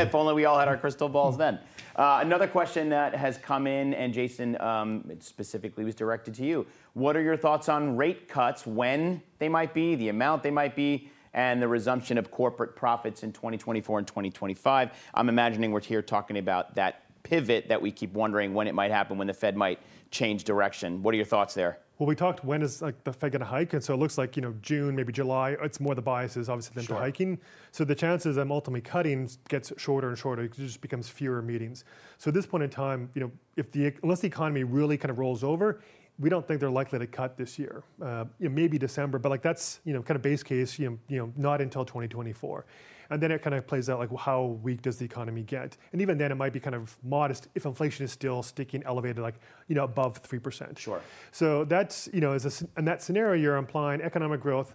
if 0.00 0.14
only 0.14 0.32
we 0.32 0.46
all 0.46 0.58
had 0.58 0.68
our 0.68 0.78
crystal 0.78 1.10
balls 1.10 1.36
then. 1.36 1.58
Uh, 1.96 2.20
another 2.22 2.48
question 2.48 2.88
that 2.88 3.14
has 3.14 3.36
come 3.36 3.66
in, 3.66 3.92
and 3.94 4.14
Jason, 4.14 4.58
um, 4.60 5.04
it 5.10 5.22
specifically 5.22 5.84
was 5.84 5.94
directed 5.94 6.34
to 6.34 6.44
you. 6.44 6.66
What 6.94 7.14
are 7.14 7.22
your 7.22 7.36
thoughts 7.36 7.68
on 7.68 7.96
rate 7.96 8.26
cuts? 8.26 8.66
When 8.66 9.22
they 9.38 9.50
might 9.50 9.74
be, 9.74 9.94
the 9.96 10.08
amount 10.08 10.42
they 10.42 10.50
might 10.50 10.74
be? 10.74 11.10
and 11.34 11.60
the 11.60 11.66
resumption 11.66 12.16
of 12.16 12.30
corporate 12.30 12.76
profits 12.76 13.24
in 13.24 13.32
2024 13.32 13.98
and 13.98 14.06
2025. 14.06 14.90
I'm 15.14 15.28
imagining 15.28 15.72
we're 15.72 15.80
here 15.80 16.00
talking 16.00 16.38
about 16.38 16.76
that 16.76 17.03
pivot 17.24 17.68
that 17.68 17.82
we 17.82 17.90
keep 17.90 18.12
wondering 18.12 18.54
when 18.54 18.68
it 18.68 18.74
might 18.74 18.92
happen, 18.92 19.18
when 19.18 19.26
the 19.26 19.34
Fed 19.34 19.56
might 19.56 19.80
change 20.12 20.44
direction. 20.44 21.02
What 21.02 21.12
are 21.12 21.16
your 21.16 21.26
thoughts 21.26 21.54
there? 21.54 21.80
Well, 21.98 22.08
we 22.08 22.16
talked 22.16 22.44
when 22.44 22.62
is 22.62 22.82
like 22.82 23.02
the 23.04 23.12
Fed 23.12 23.32
going 23.32 23.40
to 23.40 23.46
hike, 23.46 23.72
and 23.72 23.82
so 23.82 23.94
it 23.94 23.98
looks 23.98 24.18
like 24.18 24.36
you 24.36 24.42
know 24.42 24.54
June, 24.62 24.96
maybe 24.96 25.12
July. 25.12 25.56
It's 25.62 25.78
more 25.78 25.94
the 25.94 26.02
biases 26.02 26.48
obviously 26.48 26.74
than 26.74 26.84
sure. 26.84 26.96
hiking. 26.96 27.38
So 27.70 27.84
the 27.84 27.94
chances 27.94 28.36
of 28.36 28.50
ultimately 28.50 28.80
cutting 28.80 29.28
gets 29.48 29.72
shorter 29.76 30.08
and 30.08 30.18
shorter. 30.18 30.42
It 30.44 30.54
just 30.54 30.80
becomes 30.80 31.08
fewer 31.08 31.40
meetings. 31.40 31.84
So 32.18 32.28
at 32.28 32.34
this 32.34 32.46
point 32.46 32.64
in 32.64 32.70
time, 32.70 33.10
you 33.14 33.20
know, 33.20 33.30
if 33.56 33.70
the 33.70 33.92
unless 34.02 34.20
the 34.20 34.26
economy 34.26 34.64
really 34.64 34.96
kind 34.96 35.10
of 35.10 35.20
rolls 35.20 35.44
over, 35.44 35.82
we 36.18 36.28
don't 36.28 36.46
think 36.46 36.58
they're 36.58 36.68
likely 36.68 36.98
to 36.98 37.06
cut 37.06 37.36
this 37.36 37.60
year. 37.60 37.84
Uh, 38.02 38.24
you 38.40 38.48
know, 38.48 38.54
maybe 38.54 38.76
December, 38.76 39.20
but 39.20 39.28
like 39.28 39.42
that's 39.42 39.78
you 39.84 39.92
know 39.92 40.02
kind 40.02 40.16
of 40.16 40.22
base 40.22 40.42
case. 40.42 40.76
You 40.80 40.90
know, 40.90 40.98
you 41.06 41.18
know, 41.18 41.32
not 41.36 41.60
until 41.60 41.84
2024 41.84 42.66
and 43.10 43.22
then 43.22 43.30
it 43.30 43.42
kind 43.42 43.54
of 43.54 43.66
plays 43.66 43.88
out 43.88 43.98
like 43.98 44.10
how 44.18 44.58
weak 44.62 44.82
does 44.82 44.96
the 44.96 45.04
economy 45.04 45.42
get? 45.42 45.76
And 45.92 46.00
even 46.00 46.18
then 46.18 46.32
it 46.32 46.36
might 46.36 46.52
be 46.52 46.60
kind 46.60 46.74
of 46.74 46.96
modest 47.02 47.48
if 47.54 47.66
inflation 47.66 48.04
is 48.04 48.12
still 48.12 48.42
sticking 48.42 48.82
elevated 48.84 49.18
like 49.18 49.36
you 49.68 49.74
know 49.74 49.84
above 49.84 50.22
3% 50.22 50.78
sure. 50.78 51.00
So 51.32 51.64
that's 51.64 52.08
you 52.12 52.20
know 52.20 52.32
as 52.32 52.62
a, 52.62 52.66
in 52.78 52.84
that 52.84 53.02
scenario 53.02 53.40
you're 53.40 53.56
implying 53.56 54.00
economic 54.00 54.40
growth 54.40 54.74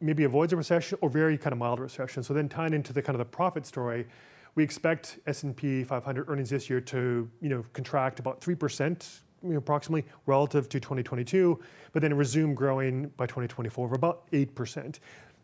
maybe 0.00 0.24
avoids 0.24 0.52
a 0.52 0.56
recession 0.56 0.98
or 1.00 1.08
very 1.08 1.38
kind 1.38 1.52
of 1.52 1.58
mild 1.58 1.80
recession. 1.80 2.22
So 2.22 2.34
then 2.34 2.48
tying 2.48 2.74
into 2.74 2.92
the 2.92 3.00
kind 3.00 3.14
of 3.14 3.18
the 3.18 3.30
profit 3.30 3.64
story 3.64 4.06
we 4.54 4.62
expect 4.62 5.18
S&P 5.26 5.84
500 5.84 6.28
earnings 6.28 6.50
this 6.50 6.70
year 6.70 6.80
to 6.80 7.28
you 7.40 7.48
know 7.48 7.64
contract 7.72 8.20
about 8.20 8.40
3% 8.40 9.20
approximately 9.56 10.10
relative 10.26 10.68
to 10.70 10.80
2022, 10.80 11.60
but 11.92 12.00
then 12.00 12.14
resume 12.14 12.54
growing 12.54 13.08
by 13.16 13.26
2024 13.26 13.86
of 13.86 13.92
about 13.92 14.30
8% 14.30 14.98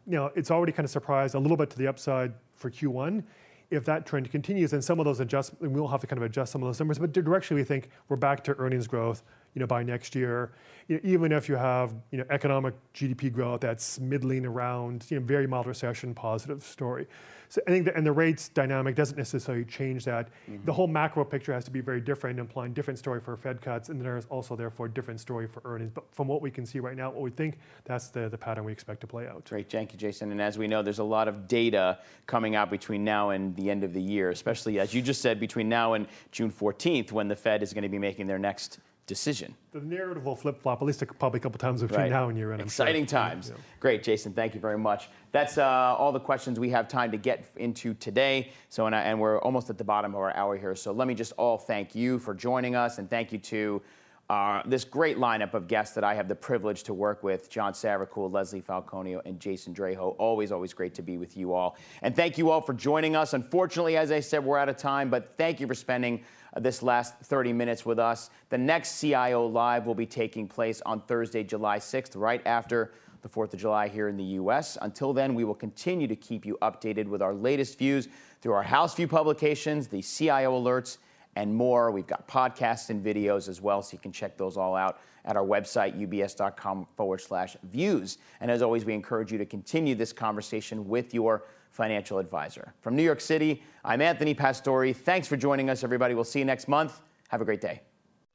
you 0.06 0.16
know, 0.16 0.30
it's 0.34 0.50
already 0.50 0.72
kind 0.72 0.84
of 0.84 0.90
surprised 0.90 1.34
a 1.34 1.38
little 1.38 1.56
bit 1.56 1.70
to 1.70 1.78
the 1.78 1.86
upside 1.86 2.32
for 2.54 2.70
Q1. 2.70 3.22
If 3.70 3.84
that 3.84 4.04
trend 4.04 4.30
continues, 4.30 4.72
then 4.72 4.82
some 4.82 4.98
of 4.98 5.04
those 5.04 5.20
adjustments, 5.20 5.72
we'll 5.72 5.86
have 5.88 6.00
to 6.00 6.06
kind 6.06 6.18
of 6.18 6.24
adjust 6.24 6.52
some 6.52 6.62
of 6.62 6.68
those 6.68 6.78
numbers. 6.80 6.98
But 6.98 7.12
directionally, 7.12 7.56
we 7.56 7.64
think 7.64 7.90
we're 8.08 8.16
back 8.16 8.42
to 8.44 8.56
earnings 8.56 8.86
growth, 8.86 9.22
you 9.54 9.60
know, 9.60 9.66
by 9.66 9.82
next 9.82 10.14
year. 10.14 10.52
You 10.88 10.96
know, 10.96 11.00
even 11.04 11.32
if 11.32 11.48
you 11.48 11.56
have, 11.56 11.94
you 12.10 12.18
know, 12.18 12.24
economic 12.30 12.74
GDP 12.94 13.32
growth 13.32 13.60
that's 13.60 14.00
middling 14.00 14.44
around, 14.46 15.06
you 15.08 15.18
know, 15.18 15.26
very 15.26 15.46
mild 15.46 15.66
recession, 15.66 16.14
positive 16.14 16.62
story. 16.62 17.06
So 17.50 17.60
I 17.66 17.70
think, 17.72 17.84
that, 17.86 17.96
and 17.96 18.06
the 18.06 18.12
rates 18.12 18.48
dynamic 18.48 18.94
doesn't 18.94 19.18
necessarily 19.18 19.64
change 19.64 20.04
that. 20.04 20.28
Mm-hmm. 20.48 20.64
The 20.66 20.72
whole 20.72 20.86
macro 20.86 21.24
picture 21.24 21.52
has 21.52 21.64
to 21.64 21.72
be 21.72 21.80
very 21.80 22.00
different, 22.00 22.38
implying 22.38 22.72
different 22.72 22.96
story 22.96 23.20
for 23.20 23.36
Fed 23.36 23.60
cuts, 23.60 23.88
and 23.88 24.00
there's 24.00 24.26
also 24.26 24.54
therefore 24.54 24.86
different 24.86 25.18
story 25.18 25.48
for 25.48 25.60
earnings. 25.64 25.90
But 25.92 26.04
from 26.12 26.28
what 26.28 26.42
we 26.42 26.52
can 26.52 26.64
see 26.64 26.78
right 26.78 26.96
now, 26.96 27.10
what 27.10 27.22
we 27.22 27.30
think, 27.30 27.58
that's 27.84 28.08
the, 28.08 28.28
the 28.28 28.38
pattern 28.38 28.64
we 28.64 28.70
expect 28.70 29.00
to 29.00 29.08
play 29.08 29.26
out. 29.26 29.44
Great, 29.46 29.68
thank 29.68 29.92
you, 29.92 29.98
Jason. 29.98 30.30
And 30.30 30.40
as 30.40 30.58
we 30.58 30.68
know, 30.68 30.80
there's 30.80 31.00
a 31.00 31.04
lot 31.04 31.26
of 31.26 31.48
data 31.48 31.98
coming 32.28 32.54
out 32.54 32.70
between 32.70 33.02
now 33.02 33.30
and 33.30 33.56
the 33.56 33.68
end 33.68 33.82
of 33.82 33.94
the 33.94 34.02
year, 34.02 34.30
especially 34.30 34.78
as 34.78 34.94
you 34.94 35.02
just 35.02 35.20
said, 35.20 35.40
between 35.40 35.68
now 35.68 35.94
and 35.94 36.06
June 36.30 36.52
14th, 36.52 37.10
when 37.10 37.26
the 37.26 37.36
Fed 37.36 37.64
is 37.64 37.72
going 37.72 37.82
to 37.82 37.88
be 37.88 37.98
making 37.98 38.28
their 38.28 38.38
next 38.38 38.78
decision. 39.10 39.56
The 39.72 39.80
narrative 39.80 40.24
will 40.24 40.36
flip 40.36 40.56
flop 40.56 40.80
at 40.80 40.84
least 40.84 41.02
a, 41.02 41.06
probably 41.06 41.38
a 41.38 41.40
couple 41.40 41.58
times 41.58 41.82
between 41.82 41.98
right. 41.98 42.10
now 42.10 42.28
and 42.28 42.38
year 42.38 42.52
end. 42.52 42.62
Exciting 42.62 43.06
sure. 43.06 43.18
times. 43.18 43.50
Yeah. 43.50 43.60
Great, 43.80 44.04
Jason. 44.04 44.32
Thank 44.32 44.54
you 44.54 44.60
very 44.60 44.78
much. 44.78 45.10
That's 45.32 45.58
uh, 45.58 45.64
all 45.64 46.12
the 46.12 46.20
questions 46.20 46.60
we 46.60 46.70
have 46.70 46.86
time 46.86 47.10
to 47.10 47.16
get 47.16 47.50
into 47.56 47.94
today. 47.94 48.52
So, 48.68 48.86
and, 48.86 48.94
and 48.94 49.18
we're 49.18 49.40
almost 49.40 49.68
at 49.68 49.78
the 49.78 49.84
bottom 49.84 50.14
of 50.14 50.20
our 50.20 50.32
hour 50.36 50.56
here. 50.56 50.76
So, 50.76 50.92
let 50.92 51.08
me 51.08 51.14
just 51.14 51.32
all 51.32 51.58
thank 51.58 51.92
you 51.92 52.20
for 52.20 52.34
joining 52.34 52.76
us, 52.76 52.98
and 52.98 53.10
thank 53.10 53.32
you 53.32 53.38
to 53.38 53.82
uh, 54.30 54.62
this 54.64 54.84
great 54.84 55.16
lineup 55.16 55.54
of 55.54 55.66
guests 55.66 55.92
that 55.96 56.04
I 56.04 56.14
have 56.14 56.28
the 56.28 56.36
privilege 56.36 56.84
to 56.84 56.94
work 56.94 57.24
with 57.24 57.50
John 57.50 57.74
Savercool, 57.74 58.30
Leslie 58.30 58.62
Falconio, 58.62 59.20
and 59.24 59.40
Jason 59.40 59.74
Draho. 59.74 60.14
Always, 60.18 60.52
always 60.52 60.72
great 60.72 60.94
to 60.94 61.02
be 61.02 61.18
with 61.18 61.36
you 61.36 61.52
all. 61.52 61.76
And 62.02 62.14
thank 62.14 62.38
you 62.38 62.48
all 62.48 62.60
for 62.60 62.72
joining 62.72 63.16
us. 63.16 63.34
Unfortunately, 63.34 63.96
as 63.96 64.12
I 64.12 64.20
said, 64.20 64.44
we're 64.44 64.56
out 64.56 64.68
of 64.68 64.76
time, 64.76 65.10
but 65.10 65.34
thank 65.36 65.58
you 65.58 65.66
for 65.66 65.74
spending 65.74 66.22
this 66.56 66.82
last 66.82 67.14
30 67.20 67.52
minutes 67.52 67.86
with 67.86 67.98
us. 67.98 68.30
The 68.48 68.58
next 68.58 69.00
CIO 69.00 69.46
Live 69.46 69.86
will 69.86 69.94
be 69.94 70.06
taking 70.06 70.48
place 70.48 70.82
on 70.84 71.00
Thursday, 71.02 71.44
July 71.44 71.78
6th, 71.78 72.12
right 72.16 72.42
after 72.46 72.92
the 73.22 73.28
4th 73.28 73.52
of 73.52 73.60
July 73.60 73.88
here 73.88 74.08
in 74.08 74.16
the 74.16 74.24
U.S. 74.24 74.78
Until 74.80 75.12
then, 75.12 75.34
we 75.34 75.44
will 75.44 75.54
continue 75.54 76.08
to 76.08 76.16
keep 76.16 76.46
you 76.46 76.58
updated 76.62 77.06
with 77.06 77.22
our 77.22 77.34
latest 77.34 77.78
views 77.78 78.08
through 78.40 78.52
our 78.52 78.62
House 78.62 78.94
View 78.94 79.06
publications, 79.06 79.88
the 79.88 80.02
CIO 80.02 80.58
alerts, 80.58 80.98
and 81.36 81.54
more. 81.54 81.90
We've 81.90 82.06
got 82.06 82.26
podcasts 82.26 82.90
and 82.90 83.04
videos 83.04 83.48
as 83.48 83.60
well, 83.60 83.82
so 83.82 83.92
you 83.92 83.98
can 83.98 84.12
check 84.12 84.36
those 84.36 84.56
all 84.56 84.74
out 84.74 85.00
at 85.24 85.36
our 85.36 85.44
website, 85.44 86.00
ubs.com 86.00 86.86
forward 86.96 87.20
slash 87.20 87.56
views. 87.64 88.18
And 88.40 88.50
as 88.50 88.62
always, 88.62 88.84
we 88.84 88.94
encourage 88.94 89.30
you 89.30 89.38
to 89.38 89.46
continue 89.46 89.94
this 89.94 90.12
conversation 90.12 90.88
with 90.88 91.12
your 91.12 91.44
financial 91.70 92.18
advisor. 92.18 92.74
From 92.80 92.96
New 92.96 93.02
York 93.02 93.20
City, 93.20 93.62
I'm 93.84 94.00
Anthony 94.00 94.34
Pastore. 94.34 94.92
Thanks 94.92 95.28
for 95.28 95.36
joining 95.36 95.70
us, 95.70 95.82
everybody. 95.84 96.14
We'll 96.14 96.24
see 96.24 96.40
you 96.40 96.44
next 96.44 96.68
month. 96.68 97.00
Have 97.28 97.40
a 97.40 97.44
great 97.44 97.60
day. 97.60 97.80